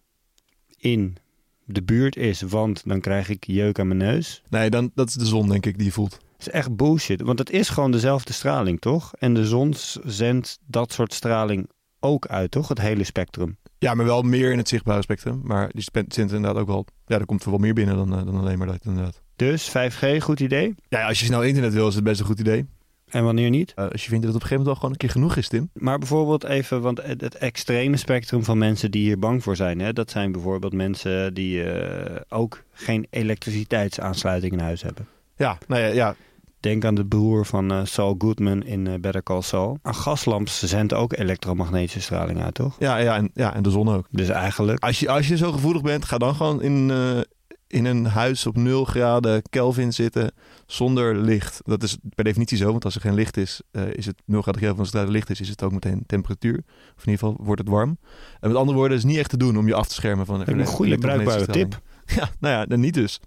in 0.77 1.17
de 1.65 1.83
buurt 1.83 2.17
is, 2.17 2.41
want 2.41 2.83
dan 2.85 3.01
krijg 3.01 3.29
ik 3.29 3.45
jeuk 3.47 3.79
aan 3.79 3.87
mijn 3.87 3.99
neus. 3.99 4.43
Nee, 4.49 4.71
dan, 4.71 4.91
dat 4.95 5.09
is 5.09 5.15
de 5.15 5.27
zon, 5.27 5.49
denk 5.49 5.67
ik, 5.67 5.77
die 5.77 5.87
je 5.87 5.93
voelt. 5.93 6.11
Dat 6.11 6.47
is 6.47 6.49
echt 6.49 6.77
bullshit, 6.77 7.21
want 7.21 7.39
het 7.39 7.51
is 7.51 7.69
gewoon 7.69 7.91
dezelfde 7.91 8.33
straling, 8.33 8.81
toch? 8.81 9.15
En 9.19 9.35
de 9.35 9.47
zon 9.47 9.75
zendt 10.05 10.59
dat 10.67 10.93
soort 10.93 11.15
straling 11.15 11.69
ook 12.01 12.27
uit, 12.27 12.51
toch? 12.51 12.69
Het 12.69 12.81
hele 12.81 13.05
spectrum. 13.05 13.57
Ja, 13.85 13.95
maar 13.95 14.07
wel 14.07 14.23
meer 14.23 14.53
in 14.53 14.59
het 14.59 14.69
zichtbare 14.69 15.03
spectrum. 15.03 15.41
Maar 15.43 15.71
die 15.73 15.83
zit 16.09 16.19
inderdaad 16.19 16.57
ook 16.57 16.67
wel. 16.67 16.87
Ja, 17.07 17.19
er 17.19 17.27
komt 17.27 17.45
er 17.45 17.51
wel 17.51 17.59
meer 17.59 17.75
binnen 17.75 17.97
dan, 17.97 18.19
eh, 18.19 18.25
dan 18.25 18.37
alleen 18.37 18.59
maar 18.59 18.67
dat, 18.67 18.85
inderdaad. 18.85 19.23
Dus 19.37 19.69
5G, 19.69 20.23
goed 20.23 20.41
idee. 20.41 20.75
Ja, 20.89 21.07
als 21.07 21.21
je 21.21 21.27
snel 21.27 21.43
internet 21.43 21.73
wil, 21.73 21.89
is 21.89 21.95
het 21.95 22.05
best 22.05 22.21
een 22.21 22.27
goed 22.27 22.41
idee. 22.41 22.67
En 23.11 23.25
wanneer 23.25 23.51
niet? 23.51 23.73
Eh, 23.75 23.89
als 23.89 24.03
je 24.03 24.09
vindt 24.09 24.25
dat 24.25 24.35
het 24.35 24.43
op 24.43 24.51
een 24.51 24.57
gegeven 24.57 24.57
moment 24.57 24.67
wel 24.67 24.75
gewoon 24.75 24.91
een 24.91 24.97
keer 24.97 25.11
genoeg 25.11 25.37
is, 25.37 25.49
Tim. 25.49 25.71
Maar 25.73 25.99
bijvoorbeeld 25.99 26.45
even, 26.45 26.81
want 26.81 27.03
het, 27.03 27.21
het 27.21 27.35
extreme 27.35 27.97
spectrum 27.97 28.45
van 28.45 28.59
mensen 28.59 28.91
die 28.91 29.03
hier 29.03 29.19
bang 29.19 29.43
voor 29.43 29.57
zijn, 29.57 29.81
hè, 29.81 29.93
dat 29.93 30.11
zijn 30.11 30.33
bijvoorbeeld 30.33 30.73
mensen 30.73 31.35
die 31.35 31.63
eh, 31.63 32.21
ook 32.29 32.63
geen 32.73 33.07
elektriciteitsaansluiting 33.11 34.53
in 34.53 34.59
huis 34.59 34.83
hebben. 34.83 35.07
Ja, 35.37 35.59
nou 35.67 35.83
ja, 35.83 35.89
ja. 35.89 36.17
Denk 36.65 36.85
aan 36.85 36.95
de 36.95 37.07
broer 37.07 37.47
van 37.47 37.73
eh, 37.73 37.81
Saul 37.85 38.15
Goodman 38.19 38.63
in 38.63 38.87
eh, 38.87 38.95
Better 39.01 39.23
Call 39.23 39.43
Saul. 39.43 39.79
Een 39.83 39.95
gaslamp 39.95 40.49
zendt 40.49 40.93
ook 40.93 41.17
elektromagnetische 41.17 42.01
straling 42.01 42.43
uit, 42.43 42.55
toch? 42.55 42.77
Ja, 42.79 42.97
ja, 42.97 43.17
en, 43.17 43.31
ja, 43.35 43.55
en 43.55 43.63
de 43.63 43.71
zon 43.71 43.89
ook. 43.89 44.07
Dus 44.11 44.29
eigenlijk, 44.29 44.83
Als 44.83 45.01
je, 45.01 45.09
als 45.09 45.29
je 45.29 45.37
zo 45.37 45.53
gevoelig 45.53 45.83
bent, 45.83 46.05
ga 46.05 46.19
dan 46.19 46.35
gewoon 46.35 46.63
in, 46.63 46.91
eh, 46.91 47.21
in 47.67 47.85
een 47.85 48.07
huis 48.07 48.47
op 48.47 48.57
0 48.57 48.85
graden 48.85 49.43
Kelvin 49.51 49.93
zitten 49.93 50.33
zonder 50.67 51.17
licht. 51.17 51.61
Dat 51.65 51.83
is 51.83 51.99
per 52.15 52.25
definitie 52.25 52.57
zo, 52.57 52.71
want 52.71 52.85
als 52.85 52.95
er 52.95 53.01
geen 53.01 53.15
licht 53.15 53.37
is, 53.37 53.61
is 53.93 54.07
het 54.07 54.23
0 54.25 54.43
graden 54.43 54.61
Kelvin. 54.61 54.81
Als 54.81 54.93
er 54.93 55.11
licht 55.11 55.31
is, 55.31 55.41
is 55.41 55.49
het 55.49 55.63
ook 55.63 55.73
meteen 55.73 56.03
temperatuur. 56.07 56.63
Of 56.97 57.05
in 57.05 57.11
ieder 57.11 57.19
geval 57.19 57.37
wordt 57.45 57.61
het 57.61 57.71
warm. 57.71 57.99
En 58.41 58.49
met 58.49 58.59
andere 58.59 58.79
woorden, 58.79 58.97
is 58.97 59.05
niet 59.05 59.19
echt 59.19 59.31
te 59.31 59.37
doen 59.37 59.59
om 59.59 59.67
je 59.67 59.75
af 59.75 59.89
te 59.89 59.95
schermen 59.95 60.27
van 60.27 60.43
een 60.47 60.67
goede 60.67 60.99
bruikbare 60.99 61.47
tip. 61.47 61.81
Ja, 62.07 62.31
nou 62.41 62.55
ja, 62.55 62.67
dan 62.67 62.81
niet 62.81 62.95
dus. 62.95 63.21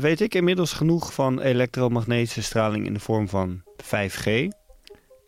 Weet 0.00 0.20
ik 0.20 0.34
inmiddels 0.34 0.72
genoeg 0.72 1.12
van 1.12 1.40
elektromagnetische 1.40 2.42
straling 2.42 2.86
in 2.86 2.92
de 2.92 3.00
vorm 3.00 3.28
van 3.28 3.62
5G? 3.82 4.24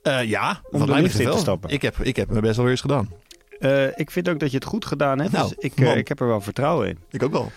Eh, 0.03 0.25
ja, 0.25 0.61
Om 0.71 0.81
de 0.81 0.87
betreft 0.87 1.19
in 1.19 1.31
te 1.31 1.39
stappen. 1.39 1.71
Ik 1.71 1.83
heb, 1.83 1.99
ik 1.99 2.17
heb 2.17 2.31
me 2.31 2.41
best 2.41 2.55
wel 2.55 2.65
weer 2.65 2.73
eens 2.73 2.81
gedaan. 2.81 3.13
Eh, 3.59 3.99
ik 3.99 4.11
vind 4.11 4.29
ook 4.29 4.41
dat 4.41 4.51
je 4.51 4.57
het 4.57 4.65
goed 4.65 4.85
gedaan 4.85 5.19
hebt, 5.19 5.33
Nou, 5.33 5.49
dus 5.49 5.59
ik, 5.59 5.81
eh, 5.81 5.97
ik 5.97 6.09
heb 6.09 6.21
er 6.21 6.27
wel 6.27 6.41
vertrouwen 6.41 6.89
in. 6.89 6.99
Ik 7.11 7.23
ook 7.23 7.33
wel. 7.33 7.53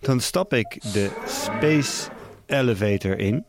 Dan 0.00 0.20
stap 0.20 0.54
ik 0.54 0.82
de 0.92 1.10
Space 1.26 2.08
Elevator 2.46 3.18
in. 3.18 3.44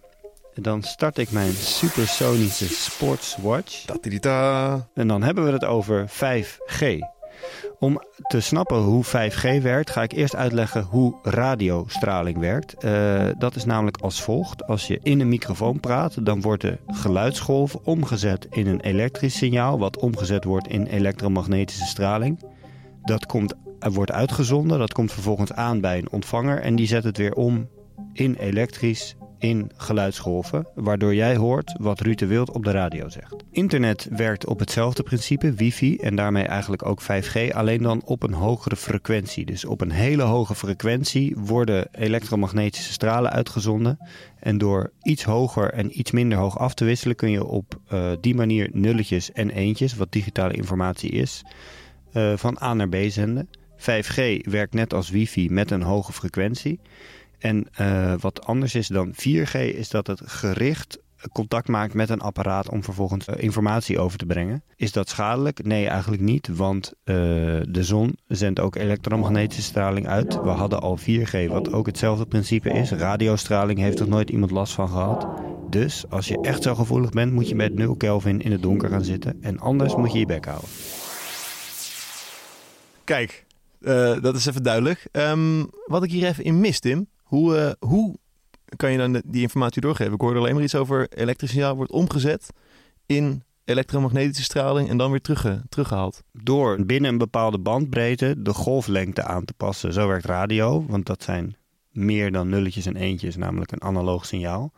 En 0.54 0.62
dan 0.62 0.84
start 0.84 1.18
ik 1.18 1.32
mijn 1.32 1.54
supersonische 1.54 2.68
sportswatch. 2.68 3.86
Tatidita. 3.86 4.88
En 4.94 5.08
dan 5.08 5.24
hebben 5.24 5.46
we 5.46 5.51
het 5.51 5.66
over 5.66 6.10
5G. 6.10 7.00
Om 7.79 8.01
te 8.27 8.39
snappen 8.39 8.77
hoe 8.77 9.06
5G 9.06 9.62
werkt, 9.62 9.89
ga 9.89 10.03
ik 10.03 10.12
eerst 10.12 10.36
uitleggen 10.36 10.84
hoe 10.84 11.15
radiostraling 11.24 12.38
werkt. 12.38 12.74
Eh, 12.74 13.25
dat 13.38 13.56
is 13.56 13.65
namelijk 13.65 13.98
als 13.98 14.22
volgt. 14.22 14.67
Als 14.67 14.88
je 14.88 15.00
in 15.03 15.20
een 15.20 15.29
microfoon 15.29 15.79
praat, 15.79 16.25
dan 16.25 16.41
wordt 16.41 16.62
de 16.62 16.77
geluidsgolf 16.88 17.75
omgezet 17.75 18.48
in 18.50 18.67
een 18.67 18.79
elektrisch 18.79 19.38
signaal, 19.38 19.79
wat 19.79 19.98
omgezet 19.98 20.44
wordt 20.44 20.67
in 20.67 20.86
elektromagnetische 20.86 21.86
straling. 21.86 22.44
Dat 23.03 23.25
komt, 23.25 23.53
wordt 23.79 24.12
uitgezonden, 24.12 24.79
dat 24.79 24.94
komt 24.94 25.12
vervolgens 25.12 25.53
aan 25.53 25.82
bij 25.82 25.98
een 25.98 26.12
ontvanger 26.12 26.62
en 26.62 26.75
die 26.75 26.88
zet 26.88 27.03
het 27.03 27.17
weer 27.17 27.34
om 27.34 27.67
in 28.13 28.36
elektrisch 28.36 29.15
in 29.39 29.72
geluidsgolven, 29.77 30.67
waardoor 30.75 31.15
jij 31.15 31.36
hoort 31.36 31.75
wat 31.79 32.00
Ruud 32.00 32.17
de 32.17 32.25
Wild 32.25 32.51
op 32.51 32.63
de 32.63 32.72
radio 32.72 33.10
zegt. 33.10 33.36
Internet 33.51 34.08
werkt 34.12 34.46
op 34.46 34.60
hetzelfde 34.60 35.03
principe, 35.03 35.53
wifi, 35.53 35.98
en 35.98 36.15
daarmee 36.15 36.44
eigenlijk 36.44 36.86
ook 36.86 37.01
5G, 37.01 37.53
alleen 37.53 37.82
dan 37.82 38.01
op 38.06 38.24
een 38.24 38.34
hogere 38.34 38.75
frequentie. 38.75 39.46
Dus 39.46 39.65
op 39.65 39.82
een 39.82 39.91
hele 39.91 40.24
hoge 40.24 40.56
frequentie 40.56 41.36
worden 41.38 41.88
elektromagnetische 41.91 42.91
stralen 42.91 43.32
uitgezonden. 43.32 43.98
En 44.39 44.58
door 44.58 44.91
iets 45.01 45.24
hoger 45.24 45.74
en 45.74 46.00
iets 46.00 46.12
minder 46.12 46.38
hoog 46.38 46.60
af 46.60 46.74
te 46.74 46.86
wisselen 46.86 47.15
kun 47.15 47.32
je 47.32 47.46
op 47.46 47.79
eh, 47.88 48.12
die 48.22 48.36
manier 48.36 48.70
nulletjes 48.72 49.32
en 49.32 49.50
eentjes, 49.50 49.96
wat 49.96 50.12
digitale 50.12 50.53
informatie 50.53 51.12
is, 51.12 51.44
eh, 52.12 52.34
van 52.36 52.58
A 52.62 52.74
naar 52.74 52.89
B 52.89 52.96
zenden. 53.08 53.50
5G 53.77 54.46
werkt 54.50 54.74
net 54.74 54.94
als 54.94 55.10
wifi 55.10 55.50
met 55.50 55.72
een 55.72 55.82
hoge 55.82 56.13
frequentie. 56.13 56.79
En 57.38 57.67
eh, 57.74 58.13
wat 58.20 58.46
anders 58.46 58.75
is 58.75 58.88
dan 58.88 59.13
4G 59.13 59.53
is 59.53 59.89
dat 59.89 60.08
het 60.08 60.22
gericht 60.25 61.00
contact 61.32 61.67
maakt 61.67 61.94
met 61.94 62.10
een 62.10 62.22
apparaat 62.22 62.70
om 62.70 62.84
vervolgens 62.84 63.25
eh, 63.25 63.44
informatie 63.44 64.00
over 64.00 64.17
te 64.17 64.25
brengen. 64.25 64.63
Is 64.75 64.91
dat 64.91 65.10
schadelijk? 65.10 65.63
Nee, 65.63 65.88
eigenlijk 65.88 66.22
niet, 66.22 66.48
want 66.48 66.94
eh, 67.03 67.15
de 67.70 67.84
zon 67.84 68.17
zendt 68.27 68.60
ook 68.60 68.75
elektromagnetische 68.75 69.62
straling 69.62 70.08
uit. 70.08 70.41
We 70.41 70.50
hadden 70.50 70.82
al 70.82 70.98
4G, 71.00 71.48
wat 71.48 71.72
ook 71.72 71.86
hetzelfde 71.86 72.25
principe 72.25 72.70
is. 72.70 72.91
Radiostraling 72.91 73.79
heeft 73.79 74.00
er 74.00 74.08
nooit 74.08 74.29
iemand 74.29 74.51
last 74.51 74.74
van 74.74 74.89
gehad. 74.89 75.27
Dus 75.70 76.06
als 76.10 76.27
je 76.27 76.41
echt 76.41 76.63
zo 76.63 76.75
gevoelig 76.75 77.10
bent, 77.10 77.34
moet 77.34 77.50
je 77.50 77.56
met 77.56 77.74
0 77.75 77.96
Kelvin 77.96 78.41
in 78.41 78.51
het 78.51 78.62
donker 78.62 78.89
gaan 78.89 79.03
zitten. 79.03 79.38
En 79.41 79.60
anders 79.60 79.96
moet 79.96 80.12
je 80.12 80.20
je 80.20 80.25
bek 80.25 80.46
houden. 80.46 80.70
Kijk, 83.03 83.46
dat 84.22 84.36
is 84.36 84.46
even 84.46 84.63
duidelijk. 84.63 85.08
Ehm, 85.12 85.65
wat 85.86 86.03
ik 86.03 86.12
hier 86.12 86.27
even 86.27 86.44
in 86.44 86.60
mis, 86.60 86.79
Tim. 86.79 87.08
Hoe, 87.27 87.57
eh, 87.57 87.89
hoe 87.89 88.15
kan 88.75 88.91
je 88.91 88.98
dan 88.98 89.22
die 89.25 89.41
informatie 89.41 89.81
doorgeven? 89.81 90.13
Ik 90.13 90.22
hoorde 90.22 90.39
alleen 90.39 90.53
maar 90.53 90.63
iets 90.63 90.75
over 90.75 91.07
elektrisch 91.10 91.51
signaal 91.51 91.75
wordt 91.75 91.91
omgezet 91.91 92.50
in 93.05 93.43
elektromagnetische 93.65 94.43
straling 94.43 94.89
en 94.89 94.98
dan 94.98 95.12
weer 95.12 95.22
terugge- 95.22 95.62
teruggehaald. 95.69 96.24
Door 96.31 96.86
binnen 96.86 97.12
een 97.12 97.17
bepaalde 97.17 97.60
bandbreedte 97.60 98.36
de 98.38 98.53
golflengte 98.53 99.24
aan 99.24 99.46
te 99.46 99.53
passen. 99.53 99.93
Zo 99.93 100.07
werkt 100.07 100.25
radio, 100.25 100.86
want 100.88 101.05
dat 101.05 101.24
zijn 101.24 101.55
meer 101.91 102.31
dan 102.31 102.50
nulletjes 102.50 102.86
en 102.86 102.96
eentjes, 102.96 103.36
namelijk 103.36 103.72
een 103.72 103.81
analoog 103.81 104.25
signaal. 104.25 104.74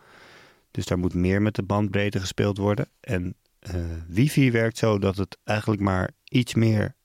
Dus 0.72 0.86
daar 0.86 1.00
moet 1.00 1.14
meer 1.14 1.42
met 1.42 1.56
de 1.56 1.64
bandbreedte 1.64 2.20
gespeeld 2.20 2.58
worden. 2.58 2.88
En 3.00 3.36
eh, 3.60 3.76
wifi 4.08 4.52
werkt 4.52 4.78
zo 4.78 5.00
dat 5.00 5.18
het 5.18 5.38
eigenlijk 5.44 5.82
maar 5.82 6.12
iets 6.24 6.54
meer 6.54 6.96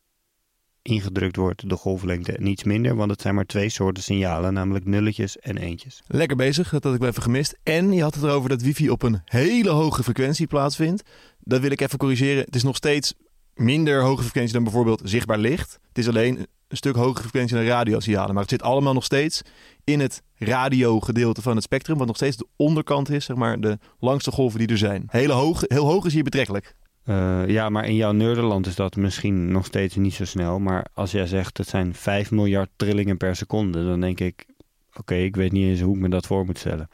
ingedrukt 0.84 1.36
wordt, 1.36 1.68
de 1.68 1.76
golflengte, 1.76 2.32
en 2.32 2.46
iets 2.46 2.64
minder, 2.64 2.96
want 2.96 3.10
het 3.10 3.20
zijn 3.20 3.34
maar 3.34 3.46
twee 3.46 3.68
soorten 3.68 4.02
signalen, 4.02 4.52
namelijk 4.52 4.84
nulletjes 4.84 5.38
en 5.38 5.56
eentjes. 5.56 6.02
Lekker 6.06 6.36
bezig, 6.36 6.70
dat 6.70 6.84
had 6.84 6.94
ik 6.94 7.02
even 7.02 7.22
gemist. 7.22 7.56
En 7.62 7.92
je 7.92 8.02
had 8.02 8.14
het 8.14 8.24
erover 8.24 8.48
dat 8.48 8.62
wifi 8.62 8.90
op 8.90 9.02
een 9.02 9.20
hele 9.24 9.70
hoge 9.70 10.02
frequentie 10.02 10.46
plaatsvindt. 10.46 11.02
Dat 11.40 11.60
wil 11.60 11.70
ik 11.70 11.80
even 11.80 11.98
corrigeren. 11.98 12.44
Het 12.44 12.54
is 12.54 12.62
nog 12.62 12.76
steeds 12.76 13.14
minder 13.54 14.02
hoge 14.02 14.22
frequentie 14.22 14.52
dan 14.52 14.62
bijvoorbeeld 14.62 15.00
zichtbaar 15.04 15.38
licht. 15.38 15.78
Het 15.88 15.98
is 15.98 16.08
alleen 16.08 16.38
een 16.68 16.76
stuk 16.76 16.96
hogere 16.96 17.20
frequentie 17.20 17.56
dan 17.56 17.66
radiosignalen. 17.66 18.32
Maar 18.32 18.42
het 18.42 18.50
zit 18.50 18.62
allemaal 18.62 18.94
nog 18.94 19.04
steeds 19.04 19.42
in 19.84 20.00
het 20.00 20.22
radiogedeelte 20.34 21.42
van 21.42 21.54
het 21.54 21.64
spectrum. 21.64 21.98
Wat 21.98 22.06
nog 22.06 22.16
steeds 22.16 22.36
de 22.36 22.46
onderkant 22.56 23.10
is, 23.10 23.24
zeg 23.24 23.36
maar, 23.36 23.60
de 23.60 23.78
langste 23.98 24.30
golven 24.30 24.58
die 24.58 24.68
er 24.68 24.78
zijn. 24.78 25.04
Hele 25.06 25.32
hoog, 25.32 25.62
heel 25.66 25.86
hoog 25.86 26.04
is 26.04 26.12
hier 26.12 26.22
betrekkelijk. 26.22 26.74
Eh, 27.04 27.46
ja, 27.46 27.68
maar 27.68 27.84
in 27.86 27.94
jouw 27.94 28.12
Nederland 28.12 28.66
is 28.66 28.74
dat 28.74 28.96
misschien 28.96 29.52
nog 29.52 29.66
steeds 29.66 29.96
niet 29.96 30.14
zo 30.14 30.24
snel. 30.24 30.58
Maar 30.58 30.86
als 30.92 31.10
jij 31.10 31.26
zegt 31.26 31.58
het 31.58 31.68
zijn 31.68 31.94
5 31.94 32.30
miljard 32.30 32.70
trillingen 32.76 33.16
per 33.16 33.36
seconde, 33.36 33.84
dan 33.84 34.00
denk 34.00 34.20
ik, 34.20 34.46
oké, 34.94 35.14
ik 35.14 35.36
weet 35.36 35.52
niet 35.52 35.68
eens 35.68 35.80
hoe 35.80 35.94
ik 35.94 36.00
me 36.00 36.08
dat 36.08 36.26
voor 36.26 36.44
moet 36.44 36.58
stellen. 36.58 36.88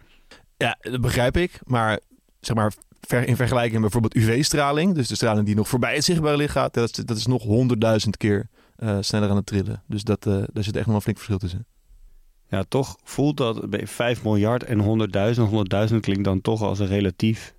Ja, 0.57 0.77
dat 0.81 1.01
begrijp 1.01 1.37
ik. 1.37 1.61
Maar 1.65 2.01
zeg 2.41 2.57
maar 2.57 2.73
ver- 3.01 3.27
in 3.29 3.37
vergelijking 3.37 3.81
met 3.81 3.93
bijvoorbeeld 3.93 4.15
UV-straling, 4.15 4.95
dus 4.95 5.09
de 5.09 5.15
straling 5.15 5.47
die 5.47 5.55
nog 5.55 5.69
voorbij 5.69 5.95
het 5.95 6.05
zichtbare 6.05 6.37
licht 6.37 6.53
gaat, 6.53 6.75
dat 6.75 6.91
is, 6.99 7.05
dat 7.05 7.17
is 7.17 7.27
nog 7.27 7.43
honderdduizend 7.43 8.17
keer 8.17 8.49
eh, 8.77 8.97
sneller 9.01 9.31
aan 9.31 9.37
het 9.37 9.47
trillen. 9.47 9.83
Dus 9.87 10.03
dat, 10.03 10.27
eh, 10.27 10.43
daar 10.53 10.65
zit 10.65 10.77
echt 10.77 10.87
nog 10.87 10.95
een 10.95 11.03
flink 11.03 11.17
verschil 11.17 11.39
tussen. 11.39 11.67
Ja, 12.49 12.65
toch 12.69 12.97
voelt 13.03 13.37
dat 13.37 13.71
bij 13.71 13.87
5 13.87 14.23
miljard 14.25 14.65
en 14.65 14.79
100.000. 14.79 15.49
100.000 15.91 16.01
klinkt 16.01 16.25
dan 16.25 16.41
toch 16.41 16.63
als 16.63 16.79
een 16.79 16.87
relatief. 16.87 17.55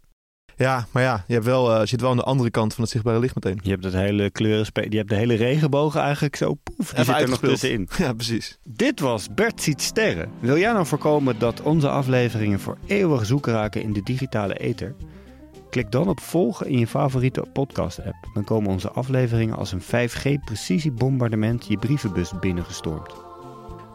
Ja, 0.61 0.85
maar 0.91 1.03
ja, 1.03 1.23
je 1.27 1.33
hebt 1.33 1.45
wel, 1.45 1.73
eh, 1.73 1.85
zit 1.85 2.01
wel 2.01 2.09
aan 2.09 2.17
de 2.17 2.23
andere 2.23 2.49
kant 2.49 2.73
van 2.73 2.83
het 2.83 2.91
zichtbare 2.91 3.19
licht 3.19 3.35
meteen. 3.35 3.59
Je 3.63 3.69
hebt 3.69 3.83
het 3.83 3.93
hele 3.93 4.29
kleurenspe- 4.29 4.85
je 4.89 4.97
hebt 4.97 5.09
de 5.09 5.15
hele 5.15 5.33
regenboog 5.33 5.95
eigenlijk 5.95 6.35
zo 6.35 6.53
poef, 6.53 6.89
die 6.89 6.99
Even 6.99 7.05
zit 7.13 7.23
er 7.23 7.29
nog 7.29 7.39
tussenin. 7.39 7.89
Ja, 7.97 8.13
precies. 8.13 8.57
Dit 8.63 8.99
was 8.99 9.27
Bert 9.33 9.61
ziet 9.61 9.81
sterren. 9.81 10.29
Wil 10.39 10.57
jij 10.57 10.71
nou 10.73 10.85
voorkomen 10.85 11.39
dat 11.39 11.61
onze 11.61 11.89
afleveringen 11.89 12.59
voor 12.59 12.77
eeuwig 12.85 13.25
zoek 13.25 13.45
raken 13.47 13.81
in 13.81 13.93
de 13.93 14.03
digitale 14.03 14.53
ether? 14.53 14.95
Klik 15.69 15.91
dan 15.91 16.07
op 16.07 16.19
volgen 16.19 16.67
in 16.67 16.79
je 16.79 16.87
favoriete 16.87 17.45
podcast-app. 17.53 18.29
Dan 18.33 18.43
komen 18.43 18.69
onze 18.71 18.91
afleveringen 18.91 19.57
als 19.57 19.71
een 19.71 19.81
5G-precisiebombardement 19.81 21.67
je 21.67 21.77
brievenbus 21.77 22.31
binnengestormd. 22.39 23.13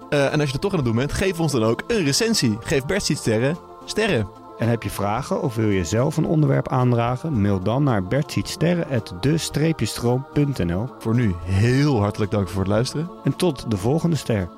Eh, 0.09 0.33
en 0.33 0.41
als 0.41 0.47
je 0.47 0.53
het 0.53 0.61
toch 0.61 0.71
aan 0.71 0.79
het 0.79 0.87
doen 0.87 0.97
bent, 0.97 1.13
geef 1.13 1.41
ons 1.41 1.53
dan 1.53 1.65
ook 1.65 1.85
een 1.87 2.05
recensie. 2.05 2.57
Geef 2.61 2.85
Bert 2.87 3.05
Ziet 3.05 3.19
Sterren 3.19 3.57
sterren. 3.85 4.46
En 4.59 4.69
heb 4.69 4.83
je 4.83 4.91
vragen 4.91 5.43
of 5.43 5.55
wil 5.55 5.69
je 5.69 5.85
zelf 5.85 6.17
een 6.17 6.27
onderwerp 6.27 6.69
aandragen? 6.69 7.41
Mail 7.41 7.61
dan 7.61 7.83
naar 7.83 8.05
bertzietsterren.de-stroom.nl 8.05 10.89
Voor 10.99 11.15
nu 11.15 11.35
heel 11.43 12.01
hartelijk 12.01 12.31
dank 12.31 12.49
voor 12.49 12.61
het 12.61 12.71
luisteren. 12.71 13.11
En 13.25 13.37
tot 13.37 13.71
de 13.71 13.77
volgende 13.77 14.17
ster. 14.17 14.49